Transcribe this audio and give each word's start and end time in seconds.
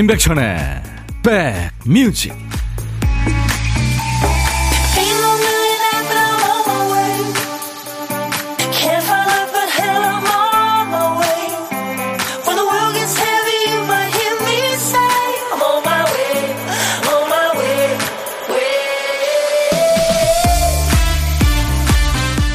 임백천의 0.00 0.56
백뮤직 1.84 2.32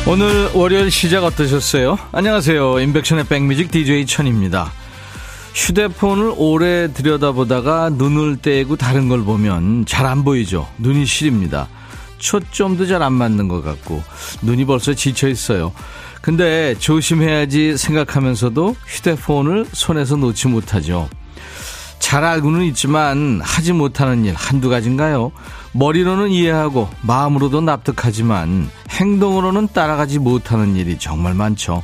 오늘 0.07 0.49
월요일 0.55 0.89
시작 0.89 1.23
어떠셨어요? 1.23 1.99
안녕하세요. 2.11 2.79
임백천의 2.79 3.27
백뮤직 3.27 3.69
DJ 3.69 4.07
천입니다. 4.07 4.71
휴대폰을 5.65 6.33
오래 6.37 6.93
들여다보다가 6.93 7.89
눈을 7.89 8.37
떼고 8.37 8.75
다른 8.75 9.09
걸 9.09 9.23
보면 9.23 9.85
잘 9.87 10.05
안 10.05 10.23
보이죠. 10.23 10.67
눈이 10.77 11.07
시립니다. 11.07 11.67
초점도 12.19 12.85
잘 12.85 13.01
안 13.01 13.13
맞는 13.13 13.47
것 13.47 13.63
같고 13.63 14.03
눈이 14.43 14.65
벌써 14.65 14.93
지쳐 14.93 15.27
있어요. 15.27 15.73
근데 16.21 16.75
조심해야지 16.77 17.77
생각하면서도 17.77 18.75
휴대폰을 18.85 19.65
손에서 19.73 20.15
놓지 20.17 20.49
못하죠. 20.49 21.09
잘 21.97 22.23
알고는 22.23 22.61
있지만 22.65 23.41
하지 23.43 23.73
못하는 23.73 24.23
일 24.23 24.35
한두 24.35 24.69
가지인가요? 24.69 25.31
머리로는 25.71 26.29
이해하고 26.29 26.89
마음으로도 27.01 27.61
납득하지만 27.61 28.69
행동으로는 28.91 29.69
따라가지 29.73 30.19
못하는 30.19 30.75
일이 30.75 30.99
정말 30.99 31.33
많죠. 31.33 31.81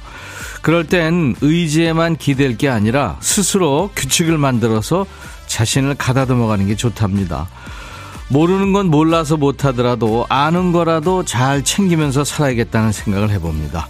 그럴 0.62 0.86
땐 0.86 1.36
의지에만 1.42 2.16
기댈 2.16 2.58
게 2.58 2.70
아니라 2.70 3.18
스스로 3.20 3.90
규칙을 3.96 4.38
만들어서 4.38 5.06
자신을 5.48 5.96
가다듬어 5.96 6.48
가는 6.48 6.68
게 6.68 6.76
좋답니다. 6.76 7.50
모르는 8.30 8.72
건 8.72 8.88
몰라서 8.88 9.36
못하더라도 9.36 10.26
아는 10.30 10.72
거라도 10.72 11.26
잘 11.26 11.64
챙기면서 11.64 12.24
살아야겠다는 12.24 12.92
생각을 12.92 13.30
해봅니다. 13.32 13.90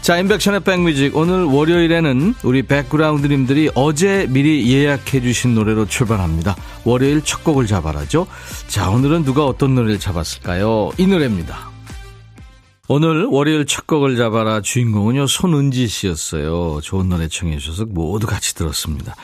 자, 0.00 0.16
인백션의 0.16 0.60
백뮤직. 0.60 1.14
오늘 1.16 1.44
월요일에는 1.44 2.36
우리 2.42 2.62
백그라운드님들이 2.62 3.70
어제 3.74 4.26
미리 4.30 4.72
예약해 4.72 5.20
주신 5.20 5.54
노래로 5.54 5.84
출발합니다. 5.86 6.56
월요일 6.84 7.20
첫 7.22 7.44
곡을 7.44 7.66
잡아라죠. 7.66 8.26
자, 8.68 8.88
오늘은 8.88 9.24
누가 9.24 9.44
어떤 9.44 9.74
노래를 9.74 9.98
잡았을까요? 9.98 10.92
이 10.96 11.06
노래입니다. 11.06 11.77
오늘 12.90 13.26
월요일 13.26 13.66
첫 13.66 13.86
곡을 13.86 14.16
잡아라 14.16 14.62
주인공은요 14.62 15.26
손은지 15.26 15.88
씨였어요. 15.88 16.80
좋은 16.80 17.10
노래 17.10 17.28
청해 17.28 17.58
주셔서 17.58 17.84
모두 17.84 18.26
같이 18.26 18.54
들었습니다. 18.54 19.14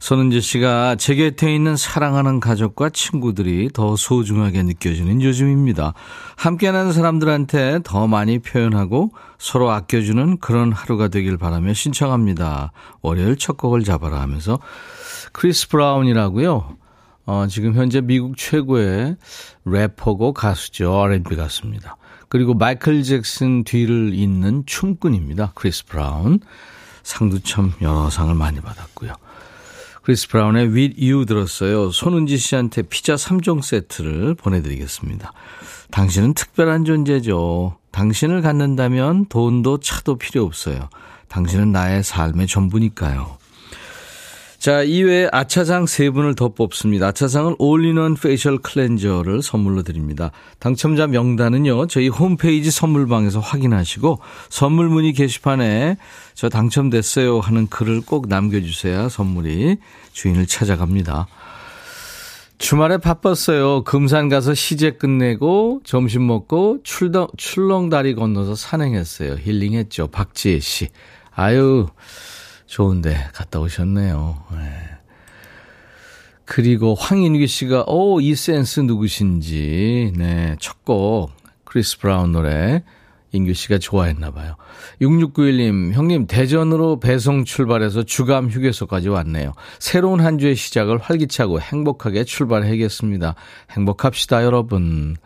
손은지 0.00 0.40
씨가 0.40 0.96
제 0.96 1.14
곁에 1.14 1.54
있는 1.54 1.76
사랑하는 1.76 2.40
가족과 2.40 2.88
친구들이 2.88 3.68
더 3.74 3.94
소중하게 3.94 4.62
느껴지는 4.62 5.20
요즘입니다. 5.20 5.92
함께하는 6.36 6.92
사람들한테 6.94 7.80
더 7.84 8.06
많이 8.06 8.38
표현하고 8.38 9.12
서로 9.36 9.70
아껴주는 9.70 10.38
그런 10.38 10.72
하루가 10.72 11.08
되길 11.08 11.36
바라며 11.36 11.74
신청합니다. 11.74 12.72
월요일 13.02 13.36
첫 13.36 13.58
곡을 13.58 13.84
잡아라 13.84 14.22
하면서 14.22 14.58
크리스 15.32 15.68
브라운이라고요. 15.68 16.76
어, 17.26 17.46
지금 17.50 17.74
현재 17.74 18.00
미국 18.00 18.38
최고의 18.38 19.16
래퍼고 19.66 20.32
가수죠. 20.32 21.02
R&B 21.02 21.36
가수입니다. 21.36 21.98
그리고 22.28 22.54
마이클 22.54 23.02
잭슨 23.02 23.64
뒤를 23.64 24.14
잇는 24.14 24.64
춤꾼입니다. 24.66 25.52
크리스 25.54 25.86
브라운. 25.86 26.40
상도 27.02 27.38
참 27.40 27.72
여러 27.82 28.10
상을 28.10 28.34
많이 28.34 28.60
받았고요. 28.60 29.12
크리스 30.02 30.28
브라운의 30.28 30.68
With 30.68 31.04
You 31.04 31.26
들었어요. 31.26 31.90
손은지 31.90 32.36
씨한테 32.36 32.82
피자 32.82 33.14
3종 33.14 33.62
세트를 33.62 34.34
보내드리겠습니다. 34.34 35.32
당신은 35.90 36.34
특별한 36.34 36.84
존재죠. 36.84 37.76
당신을 37.90 38.42
갖는다면 38.42 39.26
돈도 39.26 39.80
차도 39.80 40.16
필요 40.16 40.44
없어요. 40.44 40.88
당신은 41.28 41.72
나의 41.72 42.02
삶의 42.02 42.46
전부니까요. 42.48 43.38
자, 44.64 44.82
이외에 44.82 45.28
아차상 45.30 45.84
세 45.84 46.08
분을 46.08 46.34
더 46.34 46.48
뽑습니다. 46.48 47.08
아차상은 47.08 47.56
all-in-one 47.58 48.14
facial 48.14 48.56
cleanser를 48.56 49.42
선물로 49.42 49.82
드립니다. 49.82 50.30
당첨자 50.58 51.06
명단은요, 51.06 51.86
저희 51.88 52.08
홈페이지 52.08 52.70
선물방에서 52.70 53.40
확인하시고, 53.40 54.20
선물 54.48 54.88
문의 54.88 55.12
게시판에 55.12 55.98
저 56.32 56.48
당첨됐어요 56.48 57.40
하는 57.40 57.66
글을 57.66 58.06
꼭 58.06 58.26
남겨주셔야 58.28 59.10
선물이 59.10 59.76
주인을 60.14 60.46
찾아갑니다. 60.46 61.26
주말에 62.56 62.96
바빴어요. 62.96 63.84
금산 63.84 64.30
가서 64.30 64.54
시제 64.54 64.92
끝내고 64.92 65.82
점심 65.84 66.26
먹고 66.26 66.78
출렁, 66.84 67.26
출렁다리 67.36 68.14
건너서 68.14 68.54
산행했어요. 68.54 69.36
힐링했죠. 69.42 70.06
박지혜 70.06 70.58
씨. 70.60 70.88
아유, 71.32 71.86
좋은데 72.66 73.28
갔다 73.32 73.60
오셨네요. 73.60 74.44
네. 74.52 74.80
그리고 76.44 76.94
황인규 76.94 77.46
씨가 77.46 77.84
오, 77.86 78.20
이 78.20 78.34
센스 78.34 78.80
누구신지. 78.80 80.12
네, 80.16 80.56
첫 80.60 80.84
곡 80.84 81.30
크리스 81.64 81.98
브라운 81.98 82.32
노래 82.32 82.84
인규 83.32 83.52
씨가 83.52 83.78
좋아했나 83.78 84.30
봐요. 84.30 84.54
6691님, 85.00 85.92
형님 85.92 86.26
대전으로 86.28 87.00
배송 87.00 87.44
출발해서 87.44 88.04
죽암 88.04 88.48
휴게소까지 88.48 89.08
왔네요. 89.08 89.54
새로운 89.80 90.20
한 90.20 90.38
주의 90.38 90.54
시작을 90.54 90.98
활기차고 90.98 91.60
행복하게 91.60 92.22
출발해야겠습니다. 92.22 93.34
행복합시다, 93.72 94.44
여러분. 94.44 95.16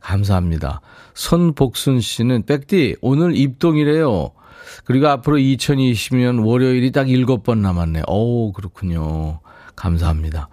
감사합니다. 0.00 0.82
손복순 1.14 2.00
씨는 2.00 2.44
백디 2.44 2.96
오늘 3.00 3.34
입동이래요. 3.34 4.32
그리고 4.84 5.08
앞으로 5.08 5.36
2020년 5.36 6.46
월요일이 6.46 6.92
딱 6.92 7.06
7번 7.06 7.58
남았네. 7.58 8.02
오, 8.08 8.52
그렇군요. 8.52 9.40
감사합니다. 9.74 10.48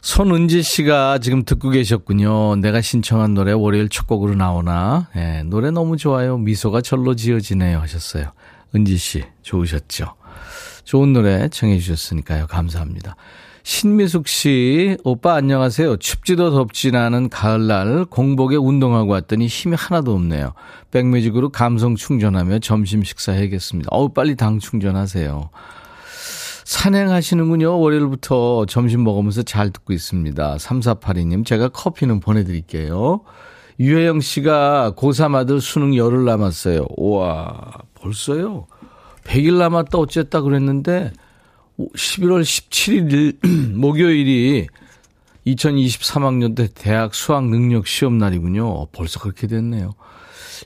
손은지 0.00 0.62
씨가 0.62 1.18
지금 1.18 1.44
듣고 1.44 1.70
계셨군요. 1.70 2.56
내가 2.56 2.80
신청한 2.80 3.34
노래 3.34 3.52
월요일 3.52 3.88
첫 3.88 4.06
곡으로 4.06 4.34
나오나. 4.34 5.08
네, 5.14 5.42
노래 5.42 5.70
너무 5.70 5.96
좋아요. 5.96 6.38
미소가 6.38 6.80
절로 6.80 7.14
지어지네요. 7.14 7.78
하셨어요. 7.80 8.32
은지 8.74 8.96
씨, 8.96 9.24
좋으셨죠? 9.42 10.14
좋은 10.84 11.12
노래 11.12 11.48
청해 11.48 11.78
주셨으니까요. 11.78 12.46
감사합니다. 12.46 13.16
신미숙 13.68 14.28
씨, 14.28 14.96
오빠 15.04 15.34
안녕하세요. 15.34 15.98
춥지도 15.98 16.52
덥지 16.52 16.90
않은 16.96 17.28
가을날 17.28 18.06
공복에 18.06 18.56
운동하고 18.56 19.12
왔더니 19.12 19.46
힘이 19.46 19.76
하나도 19.78 20.14
없네요. 20.14 20.54
백뮤직으로 20.90 21.50
감성 21.50 21.94
충전하며 21.94 22.60
점심 22.60 23.04
식사해야겠습니다. 23.04 23.88
어우, 23.92 24.08
빨리 24.14 24.36
당 24.36 24.58
충전하세요. 24.58 25.50
산행하시는군요. 26.64 27.78
월요일부터 27.78 28.64
점심 28.64 29.04
먹으면서 29.04 29.42
잘 29.42 29.68
듣고 29.68 29.92
있습니다. 29.92 30.56
3482님, 30.56 31.44
제가 31.44 31.68
커피는 31.68 32.20
보내드릴게요. 32.20 33.20
유혜영 33.78 34.22
씨가 34.22 34.94
고3 34.96 35.34
아들 35.34 35.60
수능 35.60 35.94
열흘 35.94 36.24
남았어요. 36.24 36.86
우와, 36.96 37.72
벌써요? 37.92 38.66
100일 39.24 39.58
남았다 39.58 39.98
어쨌다 39.98 40.40
그랬는데, 40.40 41.12
11월 41.78 42.42
17일 42.42 43.72
목요일이 43.74 44.66
2023학년도 45.46 46.68
대학 46.74 47.14
수학 47.14 47.48
능력 47.48 47.86
시험 47.86 48.18
날이군요. 48.18 48.86
벌써 48.86 49.20
그렇게 49.20 49.46
됐네요. 49.46 49.94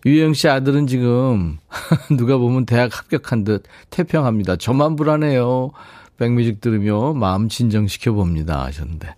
유영 0.06 0.32
씨 0.32 0.48
아들은 0.48 0.86
지금 0.86 1.58
누가 2.16 2.38
보면 2.38 2.66
대학 2.66 2.96
합격한 2.98 3.44
듯 3.44 3.64
태평합니다. 3.90 4.56
저만 4.56 4.96
불안해요. 4.96 5.72
백뮤직 6.16 6.60
들으며 6.60 7.12
마음 7.12 7.48
진정시켜 7.48 8.12
봅니다 8.12 8.64
하셨는데 8.64 9.14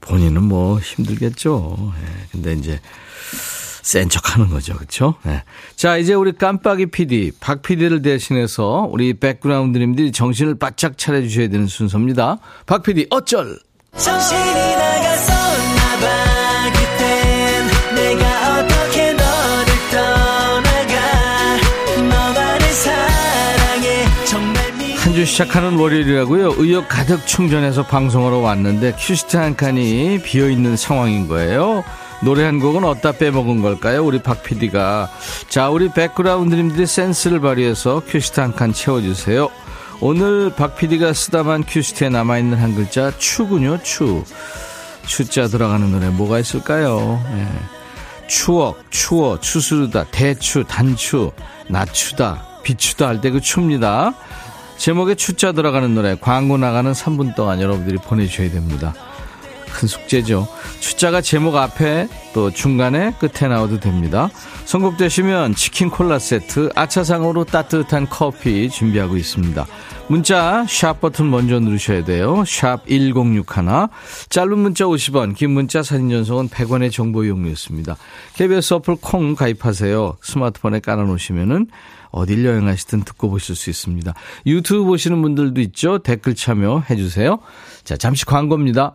본인은 0.00 0.42
뭐 0.42 0.78
힘들겠죠. 0.78 1.76
네, 1.94 2.26
근데 2.32 2.52
이제 2.54 2.80
센 3.84 4.08
척 4.08 4.34
하는 4.34 4.48
거죠. 4.48 4.74
그렇죠? 4.74 5.14
네. 5.24 5.42
자, 5.76 5.98
이제 5.98 6.14
우리 6.14 6.32
깜빡이 6.32 6.86
PD, 6.86 7.32
박 7.38 7.60
PD를 7.60 8.00
대신해서 8.00 8.88
우리 8.90 9.12
백그라운드님들이 9.12 10.10
정신을 10.10 10.58
바짝 10.58 10.96
차려 10.96 11.20
주셔야 11.20 11.48
되는 11.48 11.66
순서입니다. 11.66 12.38
박 12.64 12.82
PD 12.82 13.06
어쩔. 13.10 13.58
정신이 13.96 14.76
나갔었나 14.76 16.00
봐. 16.00 16.24
한주 25.14 25.26
시작하는 25.26 25.76
월요일이라고요. 25.78 26.54
의욕 26.56 26.88
가득 26.88 27.24
충전해서 27.26 27.84
방송하러 27.86 28.38
왔는데 28.38 28.94
큐시트 28.98 29.36
한 29.36 29.54
칸이 29.54 30.22
비어 30.24 30.48
있는 30.48 30.76
상황인 30.76 31.28
거예요. 31.28 31.84
노래 32.24 32.44
한 32.44 32.58
곡은 32.58 32.84
어디다 32.84 33.12
빼먹은 33.12 33.60
걸까요? 33.62 34.04
우리 34.04 34.20
박 34.22 34.42
PD가. 34.42 35.10
자, 35.48 35.68
우리 35.68 35.90
백그라운드님들이 35.92 36.86
센스를 36.86 37.40
발휘해서 37.40 38.02
큐시트 38.06 38.40
한 38.40 38.52
칸 38.54 38.72
채워주세요. 38.72 39.48
오늘 40.00 40.50
박 40.54 40.76
PD가 40.76 41.12
쓰다만 41.12 41.64
큐시트에 41.64 42.08
남아있는 42.08 42.58
한 42.58 42.74
글자 42.74 43.16
추군요 43.16 43.78
추 43.82 44.24
추자 45.06 45.46
들어가는 45.46 45.90
노래 45.92 46.08
뭐가 46.10 46.40
있을까요 46.40 47.22
예. 47.36 47.46
추억 48.26 48.82
추워 48.90 49.38
추스르다 49.40 50.06
대추 50.10 50.64
단추 50.68 51.30
낮추다 51.68 52.44
비추다 52.64 53.06
할 53.06 53.20
때그 53.20 53.40
추입니다 53.40 54.14
제목에 54.76 55.14
추자 55.14 55.52
들어가는 55.52 55.94
노래 55.94 56.16
광고 56.20 56.58
나가는 56.58 56.90
3분 56.92 57.34
동안 57.36 57.60
여러분들이 57.60 57.96
보내주셔야 57.98 58.50
됩니다 58.50 58.94
큰 59.74 59.88
숙제죠. 59.88 60.46
숫자가 60.80 61.20
제목 61.20 61.56
앞에 61.56 62.08
또 62.32 62.50
중간에 62.50 63.12
끝에 63.18 63.48
나와도 63.48 63.80
됩니다. 63.80 64.30
선곡되시면 64.64 65.54
치킨 65.54 65.90
콜라 65.90 66.18
세트, 66.18 66.70
아차상으로 66.74 67.44
따뜻한 67.44 68.08
커피 68.08 68.70
준비하고 68.70 69.16
있습니다. 69.16 69.66
문자 70.08 70.64
샵 70.68 71.00
버튼 71.00 71.30
먼저 71.30 71.58
누르셔야 71.58 72.04
돼요. 72.04 72.44
샵 72.46 72.86
1061. 72.86 73.88
짧은 74.28 74.58
문자 74.58 74.84
50원, 74.84 75.34
긴 75.34 75.50
문자 75.50 75.82
사진 75.82 76.10
전송은 76.10 76.48
100원의 76.48 76.92
정보 76.92 77.24
이용료였습니다. 77.24 77.96
KBS 78.34 78.74
어플 78.74 78.96
콩 79.00 79.34
가입하세요. 79.34 80.16
스마트폰에 80.22 80.80
깔아놓으시면은 80.80 81.68
어딜 82.10 82.44
여행하시든 82.44 83.02
듣고 83.02 83.28
보실 83.28 83.56
수 83.56 83.70
있습니다. 83.70 84.14
유튜브 84.46 84.84
보시는 84.84 85.20
분들도 85.20 85.60
있죠. 85.62 85.98
댓글 85.98 86.34
참여해 86.34 86.94
주세요. 86.96 87.38
자, 87.82 87.96
잠시 87.96 88.24
광고입니다. 88.24 88.94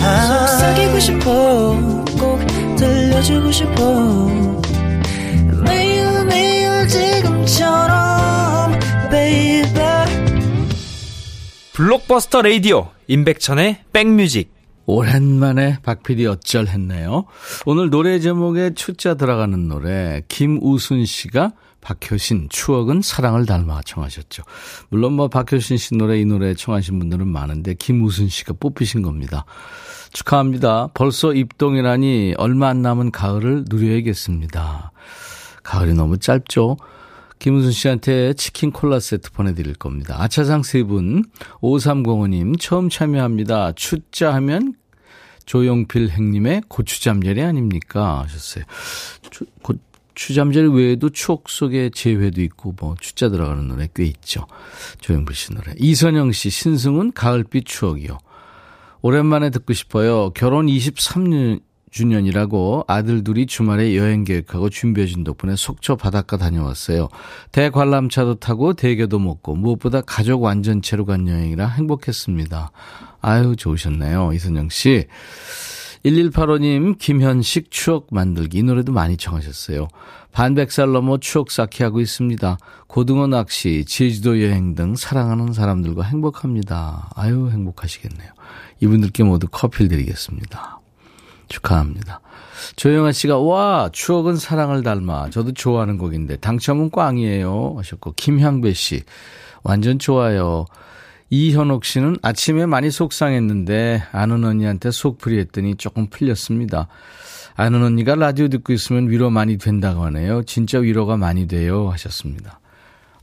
속삭이고 0.00 0.98
싶어 0.98 2.04
꼭 2.18 2.40
들려주고 2.76 3.52
싶어. 3.52 4.26
매일 5.64 6.24
매일 6.24 6.88
지금처럼 6.88 8.72
baby. 9.10 9.70
블록버스터 11.74 12.42
레이디오 12.42 12.88
임백천의 13.08 13.84
백뮤직. 13.92 14.58
오랜만에 14.86 15.78
박PD 15.84 16.26
어쩔 16.26 16.66
했네요. 16.66 17.26
오늘 17.64 17.90
노래 17.90 18.18
제목에 18.18 18.74
추자 18.74 19.14
들어가는 19.14 19.68
노래 19.68 20.22
김우순 20.26 21.04
씨가 21.04 21.52
박효신 21.80 22.48
추억은 22.50 23.02
사랑을 23.02 23.46
닮아 23.46 23.82
청하셨죠. 23.82 24.42
물론 24.88 25.14
뭐 25.14 25.28
박효신 25.28 25.76
씨 25.76 25.96
노래 25.96 26.20
이 26.20 26.24
노래 26.24 26.54
청하신 26.54 26.98
분들은 26.98 27.26
많은데 27.26 27.74
김우순 27.74 28.28
씨가 28.28 28.54
뽑히신 28.60 29.02
겁니다. 29.02 29.44
축하합니다. 30.12 30.88
벌써 30.94 31.32
입동이라니 31.32 32.34
얼마 32.36 32.68
안 32.68 32.82
남은 32.82 33.10
가을을 33.12 33.64
누려야겠습니다. 33.68 34.92
가을이 35.62 35.94
너무 35.94 36.18
짧죠? 36.18 36.76
김은순 37.38 37.72
씨한테 37.72 38.34
치킨 38.34 38.70
콜라 38.70 39.00
세트 39.00 39.32
보내드릴 39.32 39.74
겁니다. 39.74 40.16
아차상 40.20 40.62
세 40.62 40.82
분, 40.82 41.24
5305님, 41.62 42.60
처음 42.60 42.90
참여합니다. 42.90 43.72
추자 43.72 44.34
하면 44.34 44.74
조용필 45.46 46.10
행님의 46.10 46.62
고추잠자리 46.68 47.42
아닙니까? 47.42 48.20
하셨어요. 48.20 48.64
추, 49.30 49.46
고, 49.62 49.74
추잠자리 50.20 50.68
외에도 50.68 51.08
추억 51.08 51.48
속의 51.48 51.92
재회도 51.92 52.42
있고, 52.42 52.74
뭐, 52.78 52.94
추자 53.00 53.30
들어가는 53.30 53.66
노래 53.66 53.88
꽤 53.94 54.04
있죠. 54.04 54.46
조용필 55.00 55.34
씨 55.34 55.54
노래. 55.54 55.72
이선영 55.78 56.32
씨, 56.32 56.50
신승은 56.50 57.12
가을빛 57.12 57.64
추억이요. 57.64 58.18
오랜만에 59.00 59.48
듣고 59.48 59.72
싶어요. 59.72 60.28
결혼 60.34 60.66
23년 60.66 61.62
주년이라고 61.90 62.84
아들 62.86 63.24
둘이 63.24 63.46
주말에 63.46 63.96
여행 63.96 64.24
계획하고 64.24 64.68
준비해준 64.68 65.24
덕분에 65.24 65.56
속초 65.56 65.96
바닷가 65.96 66.36
다녀왔어요. 66.36 67.08
대관람차도 67.52 68.40
타고 68.40 68.74
대게도 68.74 69.18
먹고 69.18 69.54
무엇보다 69.56 70.02
가족 70.02 70.42
완전체로 70.42 71.06
간 71.06 71.28
여행이라 71.28 71.66
행복했습니다. 71.66 72.72
아유 73.22 73.56
좋으셨네요. 73.56 74.34
이선영 74.34 74.68
씨. 74.68 75.06
1185님 76.04 76.98
김현식 76.98 77.70
추억 77.70 78.06
만들기 78.10 78.58
이 78.58 78.62
노래도 78.62 78.92
많이 78.92 79.16
청하셨어요. 79.16 79.88
반백살 80.32 80.92
넘어 80.92 81.18
추억 81.18 81.50
쌓기 81.50 81.82
하고 81.82 82.00
있습니다. 82.00 82.58
고등어 82.86 83.26
낚시, 83.26 83.84
제주도 83.84 84.42
여행 84.42 84.74
등 84.74 84.96
사랑하는 84.96 85.52
사람들과 85.52 86.04
행복합니다. 86.04 87.10
아유 87.14 87.50
행복하시겠네요. 87.50 88.30
이분들께 88.80 89.24
모두 89.24 89.46
커피를 89.48 89.88
드리겠습니다. 89.88 90.80
축하합니다. 91.48 92.20
조영아 92.76 93.12
씨가 93.12 93.38
와 93.40 93.90
추억은 93.92 94.36
사랑을 94.36 94.82
닮아 94.82 95.30
저도 95.30 95.52
좋아하는 95.52 95.98
곡인데 95.98 96.36
당첨은 96.36 96.90
꽝이에요 96.90 97.74
하셨고 97.78 98.12
김향배 98.12 98.72
씨 98.72 99.02
완전 99.62 99.98
좋아요. 99.98 100.64
이현옥 101.30 101.84
씨는 101.84 102.16
아침에 102.22 102.66
많이 102.66 102.90
속상했는데 102.90 104.02
아는 104.10 104.44
언니한테 104.44 104.90
속풀이 104.90 105.38
했더니 105.38 105.76
조금 105.76 106.08
풀렸습니다. 106.08 106.88
아는 107.54 107.84
언니가 107.84 108.16
라디오 108.16 108.48
듣고 108.48 108.72
있으면 108.72 109.08
위로 109.08 109.30
많이 109.30 109.56
된다고 109.56 110.04
하네요. 110.06 110.42
진짜 110.42 110.78
위로가 110.78 111.16
많이 111.16 111.46
돼요 111.46 111.88
하셨습니다. 111.90 112.58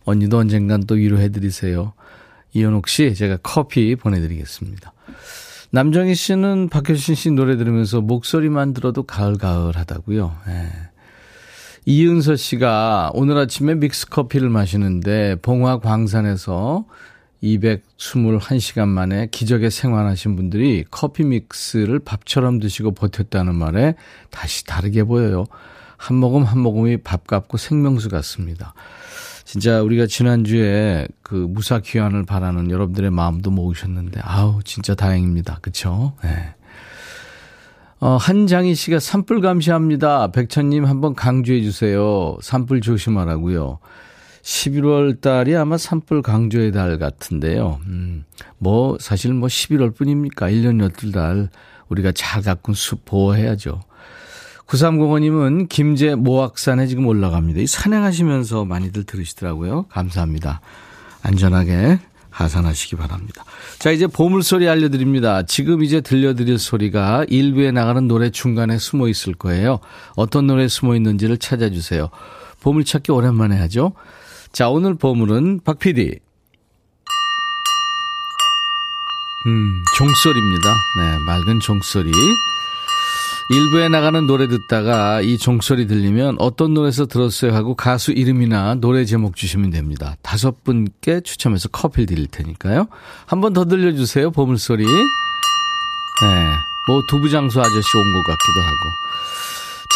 언니도 0.06 0.38
언젠간 0.38 0.86
또 0.86 0.96
위로해드리세요. 0.96 1.94
이현옥 2.54 2.88
씨 2.88 3.14
제가 3.14 3.40
커피 3.44 3.96
보내드리겠습니다. 3.96 4.94
남정희 5.72 6.16
씨는 6.16 6.70
박효신 6.70 7.16
씨 7.16 7.32
노래 7.32 7.58
들으면서 7.58 8.00
목소리만 8.00 8.74
들어도 8.74 9.04
가을가을 9.04 9.76
하다고요. 9.76 10.34
예. 10.48 10.70
이은서 11.86 12.38
씨가 12.38 13.12
오늘 13.14 13.38
아침에 13.38 13.76
믹스 13.76 14.08
커피를 14.08 14.50
마시는데 14.50 15.36
봉화 15.42 15.80
광산에서 15.80 16.86
221시간 17.44 18.88
만에 18.88 19.28
기적의 19.32 19.72
생환하신 19.72 20.36
분들이 20.36 20.84
커피 20.90 21.24
믹스를 21.24 22.00
밥처럼 22.00 22.60
드시고 22.60 22.92
버텼다는 22.92 23.56
말에 23.56 23.96
다시 24.32 24.66
다르게 24.66 25.04
보여요. 25.04 25.46
한 25.98 26.18
모금 26.18 26.44
한 26.44 26.60
모금이 26.60 26.98
밥 26.98 27.28
같고 27.28 27.58
생명수 27.58 28.10
같습니다. 28.10 28.74
진짜 29.44 29.82
우리가 29.82 30.08
지난주에 30.08 31.08
그 31.22 31.36
무사 31.36 31.80
귀환을 31.80 32.26
바라는 32.26 32.70
여러분들의 32.70 33.12
마음도 33.12 33.50
모으셨는데, 33.50 34.20
아우, 34.24 34.62
진짜 34.64 34.94
다행입니다. 34.94 35.60
그쵸? 35.62 36.14
네. 36.22 36.54
어, 38.00 38.18
한장희 38.18 38.76
씨가 38.76 39.00
산불 39.00 39.42
감시합니다. 39.42 40.32
백천님 40.32 40.86
한번 40.86 41.16
강조해 41.16 41.62
주세요. 41.62 42.38
산불 42.42 42.82
조심하라고요. 42.82 43.80
11월 44.48 45.20
달이 45.20 45.58
아마 45.58 45.78
산불 45.78 46.22
강조의 46.22 46.72
달 46.72 46.98
같은데요. 46.98 47.82
음, 47.88 48.24
뭐, 48.58 48.98
사실 49.00 49.34
뭐 49.34 49.50
11월 49.50 49.94
뿐입니까? 49.94 50.50
1년 50.50 50.90
12달 50.90 51.50
우리가 51.90 52.14
잘 52.14 52.42
가꾼 52.42 52.74
숲 52.74 53.04
보호해야죠. 53.04 53.82
9305님은 54.68 55.68
김제 55.68 56.16
모악산에 56.16 56.88
지금 56.88 57.08
올라갑니다. 57.08 57.60
이 57.60 57.68
산행하시면서 57.68 58.64
많이들 58.64 59.04
들으시더라고요. 59.04 59.84
감사합니다. 59.90 60.62
안전하게 61.24 62.00
하산하시기 62.30 62.96
바랍니다. 62.96 63.44
자, 63.80 63.92
이제 63.92 64.08
보물소리 64.08 64.70
알려드립니다. 64.70 65.44
지금 65.44 65.84
이제 65.84 66.00
들려드릴 66.00 66.58
소리가 66.58 67.26
일부에 67.28 67.72
나가는 67.72 68.08
노래 68.08 68.30
중간에 68.30 68.78
숨어 68.78 69.10
있을 69.10 69.34
거예요. 69.34 69.80
어떤 70.16 70.48
노래에 70.48 70.70
숨어 70.70 70.96
있는지를 70.96 71.38
찾아주세요. 71.38 72.10
보물찾기 72.62 73.12
오랜만에 73.12 73.58
하죠. 73.58 73.94
자, 74.58 74.70
오늘 74.70 74.96
보물은 74.96 75.60
박 75.64 75.78
PD. 75.78 76.18
음, 79.46 79.84
종소리입니다. 79.96 80.74
네, 81.00 81.18
맑은 81.28 81.60
종소리. 81.60 82.10
일부에 83.52 83.88
나가는 83.88 84.26
노래 84.26 84.48
듣다가 84.48 85.22
이 85.22 85.38
종소리 85.38 85.86
들리면 85.86 86.38
어떤 86.40 86.74
노래에서 86.74 87.06
들었어요 87.06 87.54
하고 87.54 87.76
가수 87.76 88.14
이름이나 88.14 88.74
노래 88.82 89.06
제목 89.06 89.36
주시면 89.36 89.70
됩니다. 89.70 90.16
다섯 90.24 90.64
분께 90.64 91.22
추첨해서 91.22 91.70
커피 91.70 92.08
드릴 92.08 92.26
테니까요. 92.26 92.88
한 93.28 93.42
번 93.42 93.54
더 93.54 93.66
들려주세요. 93.66 94.32
보물소리. 94.32 94.86
네. 94.86 96.50
뭐 96.88 97.04
두부장수 97.08 97.60
아저씨 97.62 97.98
온 97.98 98.12
것 98.12 98.24
같기도 98.24 98.62
하고. 98.62 98.90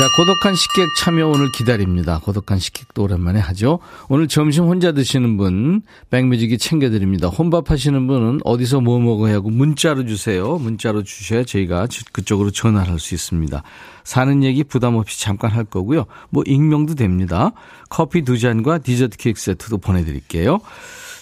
자, 0.02 0.08
고독한 0.18 0.56
식객 0.56 0.88
참여 0.98 1.28
오늘 1.28 1.52
기다립니다. 1.52 2.20
고독한 2.24 2.58
식객도 2.58 3.04
오랜만에 3.04 3.40
하죠. 3.40 3.78
오늘 4.10 4.28
점심 4.28 4.64
혼자 4.64 4.94
드시는 4.94 5.38
분, 5.38 5.84
백뮤직이 6.10 6.58
챙겨드립니다. 6.58 7.28
혼밥 7.28 7.70
하시는 7.70 8.08
분은 8.08 8.40
어디서 8.44 8.82
뭐 8.82 8.98
먹어야 8.98 9.36
하고 9.36 9.52
문자로 9.52 10.08
주세요. 10.08 10.58
문자로 10.58 11.04
주셔야 11.04 11.44
저희가 11.44 11.86
그쪽으로 12.14 12.50
전화를 12.50 12.94
할 12.94 12.98
수 12.98 13.14
있습니다. 13.14 13.62
사는 14.04 14.44
얘기 14.44 14.64
부담 14.64 14.96
없이 14.96 15.22
잠깐 15.22 15.52
할 15.52 15.66
거고요. 15.66 16.06
뭐 16.32 16.42
익명도 16.48 16.96
됩니다. 16.96 17.52
커피 17.90 18.24
두 18.24 18.40
잔과 18.40 18.80
디저트 18.80 19.18
케이크 19.18 19.40
세트도 19.40 19.78
보내드릴게요. 19.78 20.62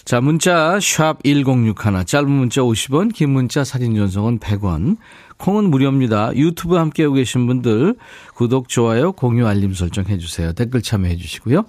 자, 0.04 0.20
문자 0.20 0.78
샵 0.80 1.22
1061, 1.24 2.04
짧은 2.06 2.30
문자 2.30 2.62
50원, 2.62 3.12
긴 3.12 3.30
문자 3.30 3.64
사진 3.64 3.94
전송은 3.94 4.38
100원. 4.38 4.96
콩은 5.36 5.70
무료입니다. 5.70 6.34
유튜브 6.36 6.76
함께하고 6.76 7.14
계신 7.14 7.46
분들 7.46 7.96
구독, 8.34 8.68
좋아요, 8.68 9.12
공유, 9.12 9.46
알림 9.46 9.74
설정 9.74 10.06
해주세요. 10.06 10.54
댓글 10.54 10.82
참여해 10.82 11.16
주시고요. 11.16 11.64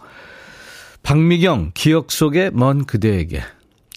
박미경, 1.03 1.71
기억 1.73 2.11
속의 2.11 2.51
먼 2.53 2.85
그대에게. 2.85 3.41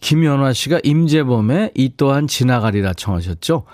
김연화 0.01 0.53
씨가 0.53 0.81
임재범의 0.83 1.73
이 1.75 1.93
또한 1.97 2.27
지나가리라 2.27 2.93
청하셨죠. 2.93 3.65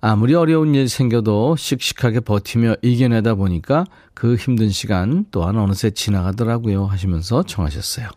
아무리 0.00 0.34
어려운 0.34 0.74
일 0.74 0.88
생겨도 0.88 1.56
씩씩하게 1.56 2.20
버티며 2.20 2.76
이겨내다 2.82 3.34
보니까 3.34 3.84
그 4.14 4.36
힘든 4.36 4.70
시간 4.70 5.26
또한 5.30 5.56
어느새 5.56 5.90
지나가더라고요 5.90 6.86
하시면서 6.86 7.42
청하셨어요. 7.44 8.08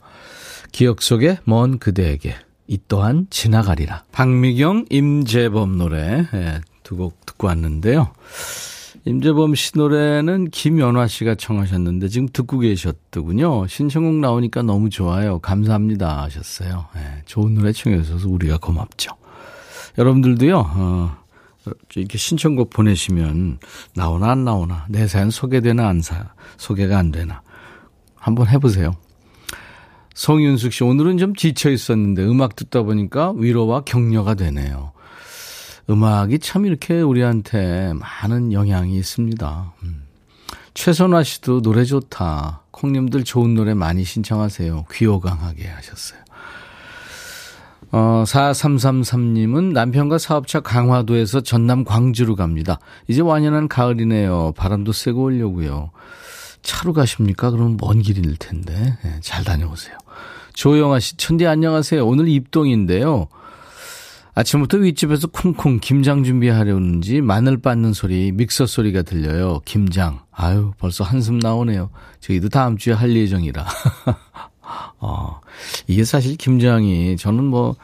기억 0.72 1.02
속의 1.02 1.40
먼 1.46 1.80
그대에게 1.80 2.36
이 2.68 2.78
또한 2.88 3.28
지나가리라. 3.30 4.04
박미경, 4.12 4.86
임재범 4.90 5.78
노래 5.78 6.28
예, 6.34 6.62
두곡 6.84 7.26
듣고 7.26 7.48
왔는데요. 7.48 8.14
임재범 9.06 9.56
씨 9.56 9.72
노래는 9.76 10.52
김연화 10.52 11.08
씨가 11.08 11.36
청하셨는데 11.36 12.10
지금 12.10 12.28
듣고 12.32 12.60
계셨더군요. 12.60 13.66
신청곡 13.68 14.16
나오니까 14.16 14.62
너무 14.62 14.90
좋아요. 14.90 15.40
감사합니다 15.40 16.24
하셨어요. 16.24 16.86
네, 16.94 17.22
좋은 17.26 17.56
노래 17.56 17.72
청해 17.72 18.02
주셔서 18.04 18.28
우리가 18.30 18.58
고맙죠. 18.58 19.12
여러분들도요. 19.98 20.58
어, 20.58 21.18
이렇게 21.96 22.18
신청곡 22.18 22.70
보내시면 22.70 23.60
나오나 23.96 24.32
안 24.32 24.46
나오나 24.46 24.86
내 24.90 25.08
사연 25.08 25.30
소개되나 25.30 25.88
안 25.88 26.02
사, 26.02 26.34
소개가 26.58 26.98
안 26.98 27.12
되나 27.12 27.42
한번 28.16 28.48
해보세요. 28.48 28.96
성윤숙 30.20 30.74
씨 30.74 30.84
오늘은 30.84 31.18
좀 31.18 31.34
지쳐 31.34 31.70
있었는데 31.70 32.26
음악 32.26 32.58
듣다 32.58 32.82
보니까 32.82 33.32
위로와 33.38 33.84
격려가 33.86 34.34
되네요. 34.34 34.92
음악이 35.90 36.40
참 36.40 36.66
이렇게 36.66 37.00
우리한테 37.00 37.94
많은 37.94 38.52
영향이 38.52 38.98
있습니다. 38.98 39.74
음. 39.84 40.04
최선화 40.74 41.24
씨도 41.24 41.62
노래 41.62 41.86
좋다. 41.86 42.64
콩님들 42.72 43.24
좋은 43.24 43.54
노래 43.54 43.74
많이 43.74 44.04
신청하세요. 44.04 44.88
귀호강하게 44.92 45.68
하셨어요. 45.70 46.20
어, 47.94 48.26
4333님은 48.28 49.72
남편과 49.72 50.18
사업차 50.18 50.60
강화도에서 50.60 51.40
전남 51.40 51.86
광주로 51.86 52.36
갑니다. 52.36 52.80
이제 53.08 53.22
완연한 53.22 53.70
가을이네요. 53.70 54.52
바람도 54.58 54.92
쐬고 54.92 55.24
오려고요. 55.24 55.92
차로 56.62 56.94
가십니까? 56.94 57.52
그럼 57.52 57.78
먼 57.80 58.02
길일 58.02 58.36
텐데. 58.38 58.98
네, 59.04 59.20
잘 59.22 59.44
다녀오세요. 59.44 59.98
조영아 60.54 61.00
씨, 61.00 61.16
천디 61.18 61.48
안녕하세요. 61.48 62.06
오늘 62.06 62.28
입동인데요. 62.28 63.28
아침부터 64.36 64.78
윗집에서 64.78 65.28
쿵쿵 65.28 65.80
김장 65.82 66.24
준비하려는지 66.24 67.22
마늘 67.22 67.58
빻는 67.62 67.94
소리, 67.94 68.32
믹서 68.32 68.66
소리가 68.66 69.02
들려요. 69.02 69.62
김장. 69.66 70.22
아유, 70.32 70.72
벌써 70.78 71.04
한숨 71.04 71.40
나오네요. 71.40 71.90
저희도 72.22 72.50
다음 72.50 72.78
주에 72.78 72.94
할 72.94 73.16
예정이라. 73.16 73.66
어, 75.00 75.42
이게 75.88 76.04
사실 76.04 76.38
김장이 76.38 77.18
저는 77.18 77.44
뭐 77.44 77.76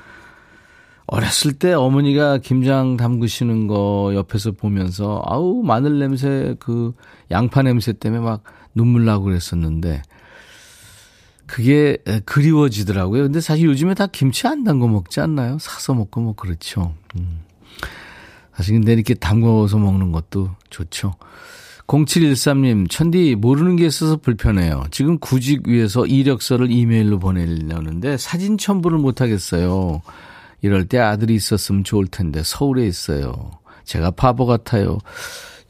어렸을 1.07 1.53
때 1.53 1.73
어머니가 1.73 2.39
김장 2.39 2.97
담그시는 2.97 3.67
거 3.67 4.11
옆에서 4.15 4.51
보면서 4.51 5.21
아우 5.25 5.61
마늘 5.63 5.99
냄새 5.99 6.55
그 6.59 6.93
양파 7.31 7.61
냄새 7.61 7.93
때문에 7.93 8.23
막 8.23 8.43
눈물 8.75 9.05
나고 9.05 9.25
그랬었는데 9.25 10.03
그게 11.47 11.97
그리워지더라고요. 12.25 13.23
근데 13.23 13.39
사실 13.41 13.65
요즘에 13.65 13.93
다 13.93 14.07
김치 14.07 14.47
안 14.47 14.63
담궈 14.63 14.87
먹지 14.87 15.19
않나요? 15.21 15.57
사서 15.59 15.93
먹고 15.93 16.21
뭐 16.21 16.35
그렇죠. 16.35 16.93
음. 17.15 17.41
사실 18.53 18.75
근데 18.75 18.93
이렇게 18.93 19.13
담궈서 19.13 19.77
먹는 19.77 20.11
것도 20.11 20.51
좋죠. 20.69 21.15
0713님, 21.87 22.89
천디 22.89 23.35
모르는 23.35 23.75
게 23.75 23.85
있어서 23.85 24.17
불편해요. 24.17 24.85
지금 24.89 25.19
구직 25.19 25.67
위해서 25.67 26.05
이력서를 26.05 26.71
이메일로 26.71 27.19
보내려는데 27.19 28.17
사진 28.17 28.57
첨부를 28.57 28.97
못 28.97 29.21
하겠어요. 29.21 30.01
이럴 30.61 30.85
때 30.85 30.97
아들이 30.97 31.35
있었으면 31.35 31.83
좋을 31.83 32.07
텐데 32.07 32.41
서울에 32.43 32.87
있어요. 32.87 33.51
제가 33.83 34.11
바보 34.11 34.47
같아요. 34.47 34.97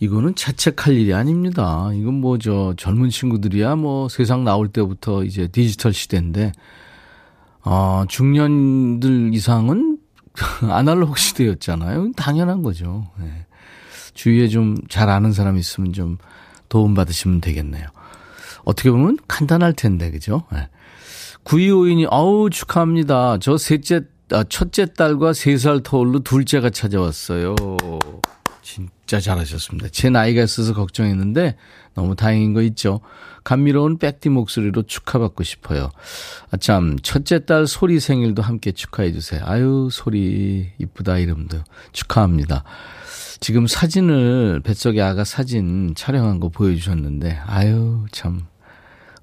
이거는 0.05 0.35
자책할 0.35 0.93
일이 0.95 1.13
아닙니다. 1.13 1.89
이건 1.93 2.15
뭐 2.15 2.37
저 2.37 2.73
젊은 2.77 3.09
친구들이야 3.09 3.75
뭐 3.75 4.07
세상 4.09 4.43
나올 4.43 4.67
때부터 4.67 5.23
이제 5.23 5.47
디지털 5.47 5.93
시대인데 5.93 6.51
어, 7.63 8.05
중년들 8.07 9.31
이상은 9.33 9.97
아날로그 10.69 11.19
시대였잖아요. 11.19 12.11
당연한 12.15 12.61
거죠. 12.61 13.07
네. 13.19 13.45
주위에 14.13 14.47
좀 14.47 14.75
잘 14.89 15.09
아는 15.09 15.31
사람 15.33 15.57
있으면 15.57 15.91
좀 15.93 16.17
도움 16.69 16.93
받으시면 16.93 17.41
되겠네요. 17.41 17.85
어떻게 18.63 18.89
보면 18.91 19.17
간단할 19.27 19.73
텐데, 19.73 20.09
그죠? 20.11 20.43
네. 20.51 20.69
9252님, 21.43 22.07
어우, 22.11 22.49
축하합니다. 22.49 23.37
저 23.39 23.57
셋째, 23.57 24.01
아, 24.31 24.43
첫째 24.49 24.85
딸과 24.93 25.33
세살 25.33 25.83
터울로 25.83 26.19
둘째가 26.19 26.69
찾아왔어요. 26.71 27.55
진짜 28.65 29.19
잘하셨습니다. 29.19 29.89
제 29.89 30.09
나이가 30.09 30.41
있어서 30.41 30.73
걱정했는데 30.73 31.55
너무 31.93 32.15
다행인 32.15 32.53
거 32.53 32.63
있죠. 32.63 32.99
감미로운 33.43 33.99
백디 33.99 34.29
목소리로 34.29 34.81
축하받고 34.81 35.43
싶어요. 35.43 35.91
아참 36.49 36.97
첫째 37.03 37.45
딸 37.45 37.67
소리 37.67 37.99
생일도 37.99 38.41
함께 38.41 38.71
축하해 38.71 39.11
주세요. 39.11 39.43
아유 39.45 39.89
소리 39.91 40.71
이쁘다 40.79 41.19
이름도 41.19 41.59
축하합니다. 41.91 42.63
지금 43.39 43.67
사진을 43.67 44.61
뱃속의 44.63 44.99
아가 44.99 45.23
사진 45.23 45.93
촬영한 45.95 46.39
거 46.39 46.49
보여주셨는데 46.49 47.37
아유 47.45 48.05
참 48.11 48.47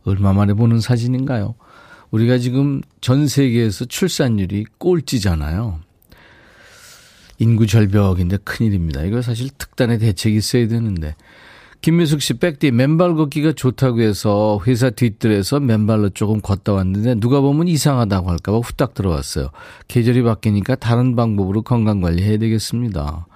얼마 0.05 0.33
만에 0.33 0.55
보는 0.55 0.79
사진인가요? 0.79 1.57
우리가 2.13 2.39
지금 2.39 2.81
전 3.01 3.27
세계에서 3.27 3.87
출산율이 3.87 4.67
꼴찌잖아요. 4.79 5.81
인구 7.43 7.67
절벽인데 7.67 8.39
큰일입니다. 8.45 9.03
이거 9.03 9.21
사실 9.21 9.51
특단의 9.59 9.99
대책이 9.99 10.37
있어야 10.37 10.69
되는데. 10.69 11.17
김미숙 11.81 12.23
씨, 12.23 12.35
백디, 12.35 12.71
맨발 12.71 13.17
걷기가 13.17 13.55
좋다고 13.55 14.03
해서 14.03 14.61
회사 14.69 14.91
뒤뜰에서 14.91 15.59
맨발로 15.59 16.11
조금 16.11 16.41
걷다 16.41 16.73
왔는데 16.73 17.17
누가 17.17 17.41
보면 17.41 17.67
이상하다고 17.67 18.31
할까봐 18.31 18.59
후딱 18.59 18.95
들어왔어요. 18.95 19.51
계절이 19.89 20.23
바뀌니까 20.23 20.77
다른 20.77 21.17
방법으로 21.17 21.63
건강 21.63 22.01
관리 22.01 22.23
해야 22.23 22.39
되겠습니다. 22.39 23.27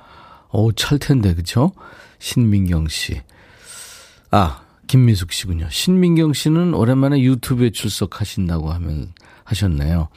오, 0.52 0.70
찰 0.70 1.00
텐데, 1.00 1.34
그쵸? 1.34 1.72
신민경 2.20 2.86
씨. 2.86 3.20
아, 4.30 4.60
김미숙 4.86 5.32
씨군요. 5.32 5.68
신민경 5.70 6.32
씨는 6.32 6.74
오랜만에 6.74 7.20
유튜브에 7.20 7.70
출석하신다고 7.70 8.70
하면 8.72 9.12
하셨네요. 9.44 10.08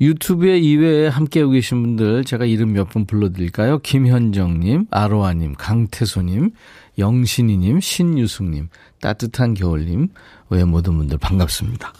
유튜브에 0.00 0.58
이외에 0.58 1.08
함께하고 1.08 1.52
계신 1.52 1.82
분들 1.82 2.24
제가 2.24 2.44
이름 2.44 2.72
몇 2.72 2.88
분 2.88 3.04
불러드릴까요? 3.06 3.78
김현정님, 3.80 4.86
아로아님, 4.90 5.54
강태소님, 5.54 6.50
영신이님, 6.98 7.80
신유숙님, 7.80 8.68
따뜻한 9.00 9.54
겨울님, 9.54 10.08
외 10.50 10.64
모든 10.64 10.96
분들 10.98 11.18
반갑습니다. 11.18 11.92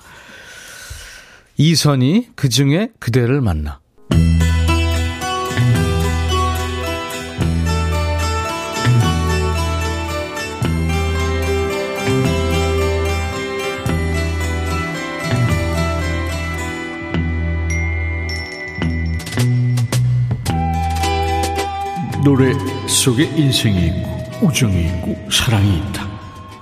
이선이 1.58 2.28
그 2.36 2.48
중에 2.48 2.90
그대를 3.00 3.40
만나. 3.40 3.80
노래 22.26 22.52
속에 22.88 23.22
인생이 23.22 23.86
있고 23.86 24.46
우정이 24.48 24.86
있고 24.86 25.16
사랑이 25.30 25.76
있다. 25.78 26.08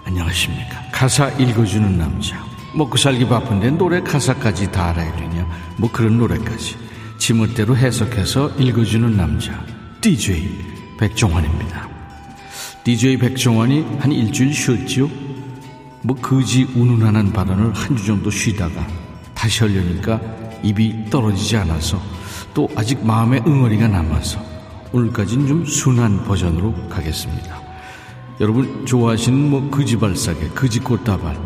안녕하십니까. 0.05 0.83
가사 0.93 1.31
읽어주는 1.31 1.97
남자. 1.97 2.37
먹고 2.75 2.99
살기 2.99 3.27
바쁜데 3.27 3.71
노래 3.71 4.03
가사까지 4.03 4.71
다 4.71 4.91
알아야 4.91 5.17
되냐. 5.17 5.49
뭐 5.79 5.91
그런 5.91 6.19
노래까지. 6.19 6.77
지멋대로 7.17 7.75
해석해서 7.79 8.51
읽어주는 8.59 9.17
남자. 9.17 9.59
DJ 10.03 10.51
백종환입니다. 11.01 11.89
DJ 12.85 13.17
백종환이 13.17 13.87
한 14.01 14.13
일주일 14.13 14.53
쉬었지요? 14.53 15.09
뭐 16.03 16.15
거지 16.15 16.65
운운하는 16.75 17.33
발언을 17.33 17.73
한 17.73 17.97
주 17.97 18.05
정도 18.05 18.31
쉬다가 18.31 18.87
다시 19.33 19.61
하려니까 19.61 20.21
입이 20.63 21.07
떨어지지 21.09 21.57
않아서 21.57 21.99
또 22.53 22.69
아직 22.77 23.03
마음에 23.03 23.41
응어리가 23.47 23.89
남아서 23.89 24.54
오늘까지는 24.95 25.49
좀 25.49 25.67
순한 25.67 26.23
버전으로 26.25 26.73
가겠습니다. 26.89 27.61
여러분 28.41 28.87
좋아하시는 28.87 29.51
뭐 29.51 29.69
거지발사계, 29.69 30.51
거지꽃다발 30.51 31.37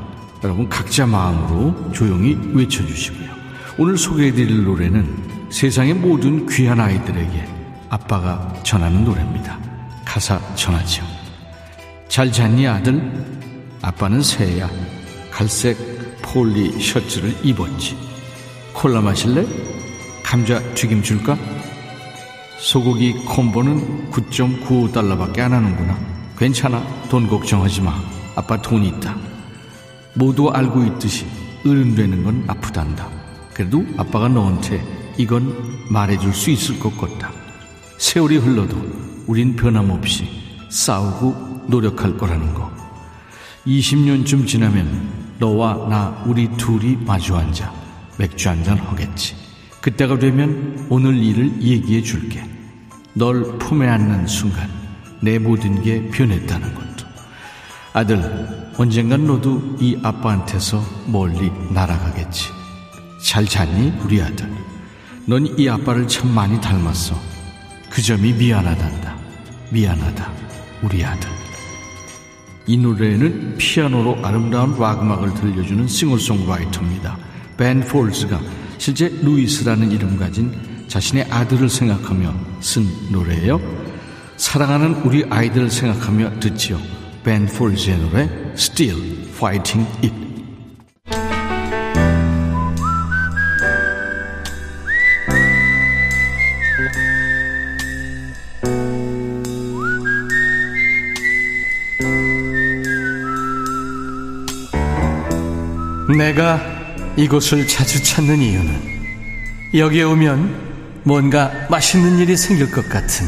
여러분 0.45 0.69
각자 0.69 1.07
마음으로 1.07 1.93
조용히 1.93 2.39
외쳐주시고요. 2.53 3.31
오늘 3.79 3.97
소개해드릴 3.97 4.65
노래는 4.65 5.49
세상의 5.51 5.95
모든 5.95 6.47
귀한 6.47 6.79
아이들에게 6.79 7.49
아빠가 7.89 8.53
전하는 8.65 9.05
노래입니다. 9.05 9.59
가사 10.05 10.39
전하죠. 10.55 11.03
잘 12.09 12.31
잤니 12.31 12.67
아들? 12.67 13.01
아빠는 13.81 14.23
새야. 14.23 14.69
갈색 15.31 15.79
폴리 16.21 16.79
셔츠를 16.83 17.35
입었지. 17.43 17.97
콜라 18.75 19.01
마실래? 19.01 19.47
감자 20.23 20.61
튀김 20.75 21.03
줄까? 21.03 21.39
소고기 22.59 23.13
콤보는 23.13 24.11
9.95달러밖에 24.11 25.41
안 25.41 25.53
하는구나. 25.53 25.99
괜찮아. 26.37 26.83
돈 27.09 27.29
걱정하지 27.29 27.83
마. 27.83 27.95
아빠 28.35 28.61
돈 28.61 28.85
있다. 28.85 29.17
모두 30.15 30.49
알고 30.51 30.85
있듯이 30.85 31.27
어른 31.65 31.95
되는 31.95 32.23
건 32.25 32.45
아프단다. 32.47 33.09
그래도 33.55 33.85
아빠가 33.97 34.29
너한테 34.29 34.85
이건 35.17 35.87
말해줄 35.89 36.35
수 36.35 36.51
있을 36.51 36.79
것 36.79 36.97
같다. 36.99 37.31
세월이 37.99 38.39
흘러도 38.39 38.77
우린 39.27 39.57
변함없이 39.57 40.29
싸우고 40.69 41.67
노력할 41.69 42.17
거라는 42.17 42.55
거. 42.55 42.71
20년쯤 43.67 44.47
지나면 44.47 45.37
너와 45.39 45.89
나 45.89 46.25
우리 46.27 46.49
둘이 46.57 46.97
마주 47.05 47.37
앉아 47.37 47.73
맥주 48.19 48.49
한잔 48.49 48.79
하겠지. 48.79 49.48
그때가 49.89 50.19
되면 50.19 50.87
오늘 50.91 51.17
일을 51.17 51.63
얘기해 51.63 52.03
줄게. 52.03 52.45
널 53.15 53.57
품에 53.59 53.89
안는 53.89 54.27
순간 54.27 54.69
내 55.23 55.39
모든 55.39 55.83
게 55.83 56.07
변했다는 56.09 56.75
것도. 56.75 57.07
아들, 57.95 58.73
언젠간 58.77 59.27
너도 59.27 59.77
이 59.81 59.99
아빠한테서 60.03 60.85
멀리 61.07 61.51
날아가겠지. 61.73 62.51
잘 63.25 63.47
잤니, 63.47 63.95
우리 64.05 64.21
아들? 64.21 64.47
넌 65.27 65.47
이 65.59 65.69
아빠를 65.69 66.07
참 66.07 66.35
많이 66.35 66.61
닮았어. 66.61 67.19
그 67.89 68.03
점이 68.03 68.35
미안하단다. 68.35 69.17
미안하다, 69.71 70.33
우리 70.83 71.03
아들. 71.03 71.31
이 72.67 72.77
노래는 72.77 73.57
피아노로 73.57 74.19
아름다운 74.23 74.79
락 74.79 75.01
음악을 75.01 75.33
들려주는 75.33 75.89
싱어송라이터입니다. 75.89 77.17
벤 77.57 77.81
폴즈가 77.81 78.39
실제 78.79 79.09
루이스라는 79.23 79.91
이름 79.91 80.17
가진 80.17 80.53
자신의 80.89 81.25
아들을 81.31 81.69
생각하며 81.69 82.35
쓴 82.61 82.87
노래예요. 83.11 83.61
사랑하는 84.37 85.03
우리 85.03 85.25
아이들을 85.29 85.71
생각하며 85.71 86.41
듣지요. 86.41 86.81
벤 87.25 87.47
폴즈의 87.47 87.99
노래 87.99 88.29
Still 88.55 89.29
Fighting 89.35 89.87
It. 90.05 90.29
내가 106.17 106.68
이곳을 107.19 107.67
자주 107.67 108.01
찾는 108.01 108.39
이유는 108.39 108.81
여기에 109.75 110.05
오면 110.05 111.03
뭔가 111.03 111.51
맛있는 111.69 112.21
일이 112.21 112.37
생길 112.37 112.71
것 112.71 112.89
같은 112.89 113.27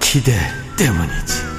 기대 0.00 0.32
때문이지. 0.76 1.52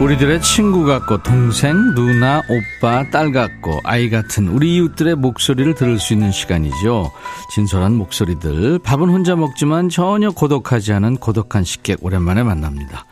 우리들의 0.00 0.42
친구 0.42 0.84
같고 0.84 1.22
동생, 1.22 1.94
누나, 1.94 2.42
오빠, 2.48 3.08
딸 3.10 3.30
같고 3.30 3.78
아이 3.84 4.10
같은 4.10 4.48
우리 4.48 4.74
이웃들의 4.74 5.14
목소리를 5.14 5.76
들을 5.76 6.00
수 6.00 6.14
있는 6.14 6.32
시간이죠. 6.32 7.12
진솔한 7.54 7.94
목소리들. 7.94 8.80
밥은 8.80 9.08
혼자 9.08 9.36
먹지만 9.36 9.88
전혀 9.88 10.30
고독하지 10.30 10.94
않은 10.94 11.18
고독한 11.18 11.62
식객 11.62 12.04
오랜만에 12.04 12.42
만납니다. 12.42 13.06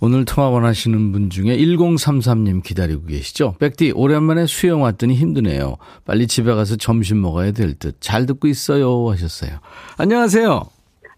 오늘 0.00 0.24
통화 0.24 0.48
원하시는 0.48 1.10
분 1.12 1.28
중에 1.28 1.56
1033님 1.56 2.62
기다리고 2.62 3.04
계시죠? 3.06 3.54
백디, 3.58 3.92
오랜만에 3.96 4.46
수영 4.46 4.82
왔더니 4.82 5.14
힘드네요. 5.14 5.76
빨리 6.06 6.28
집에 6.28 6.54
가서 6.54 6.76
점심 6.76 7.20
먹어야 7.20 7.50
될 7.50 7.74
듯. 7.74 8.00
잘 8.00 8.24
듣고 8.26 8.46
있어요. 8.46 9.10
하셨어요. 9.10 9.58
안녕하세요. 9.98 10.62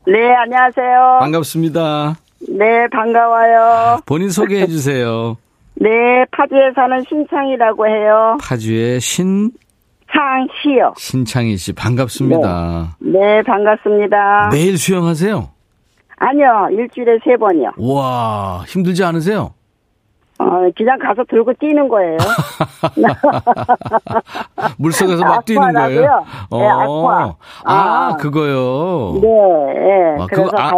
네, 0.07 0.35
안녕하세요. 0.35 1.19
반갑습니다. 1.21 2.17
네, 2.49 2.89
반가워요. 2.91 4.01
본인 4.07 4.31
소개해 4.31 4.67
주세요. 4.67 5.37
네, 5.77 5.89
파주에 6.31 6.73
사는 6.75 7.05
신창이라고 7.07 7.87
해요. 7.87 8.39
파주의 8.41 8.99
신 9.01 9.51
창시요. 10.13 10.95
신창희 10.97 11.57
씨 11.57 11.73
반갑습니다. 11.73 12.97
네, 13.01 13.13
네 13.13 13.43
반갑습니다. 13.43 14.49
매일 14.53 14.77
수영하세요? 14.79 15.60
아니요, 16.31 16.69
일주일에 16.73 17.19
세 17.25 17.37
번이요. 17.37 17.71
와, 17.79 18.63
힘들지 18.69 19.03
않으세요? 19.03 19.55
어, 20.39 20.45
그냥 20.77 20.99
가서 20.99 21.23
들고 21.29 21.53
뛰는 21.61 21.89
거예요. 21.89 22.17
물속에서 24.79 25.23
막 25.23 25.45
뛰는 25.45 25.73
거예요? 25.73 26.25
네, 26.51 26.67
아쿠아. 26.67 27.35
아, 27.65 27.75
아, 27.75 28.17
그거요? 28.17 29.19
네, 29.21 29.29
네. 29.29 30.23
아, 30.23 30.27
그거 30.27 30.51
아, 30.57 30.73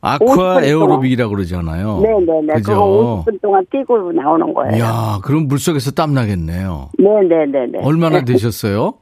아쿠아 0.00 0.62
에어로빅이라고 0.62 1.34
그러잖아요. 1.34 2.00
네네네. 2.00 2.26
네, 2.26 2.40
네. 2.46 2.52
그죠? 2.54 2.72
그거 2.72 3.24
50분 3.26 3.40
동안 3.42 3.66
뛰고 3.70 4.12
나오는 4.12 4.54
거예요. 4.54 4.76
이야, 4.76 5.18
그럼 5.24 5.48
물속에서 5.48 5.90
땀 5.92 6.14
나겠네요. 6.14 6.90
네 6.98 7.04
네 7.28 7.46
네 7.46 7.66
네. 7.72 7.78
얼마나 7.82 8.20
되셨어요? 8.22 8.94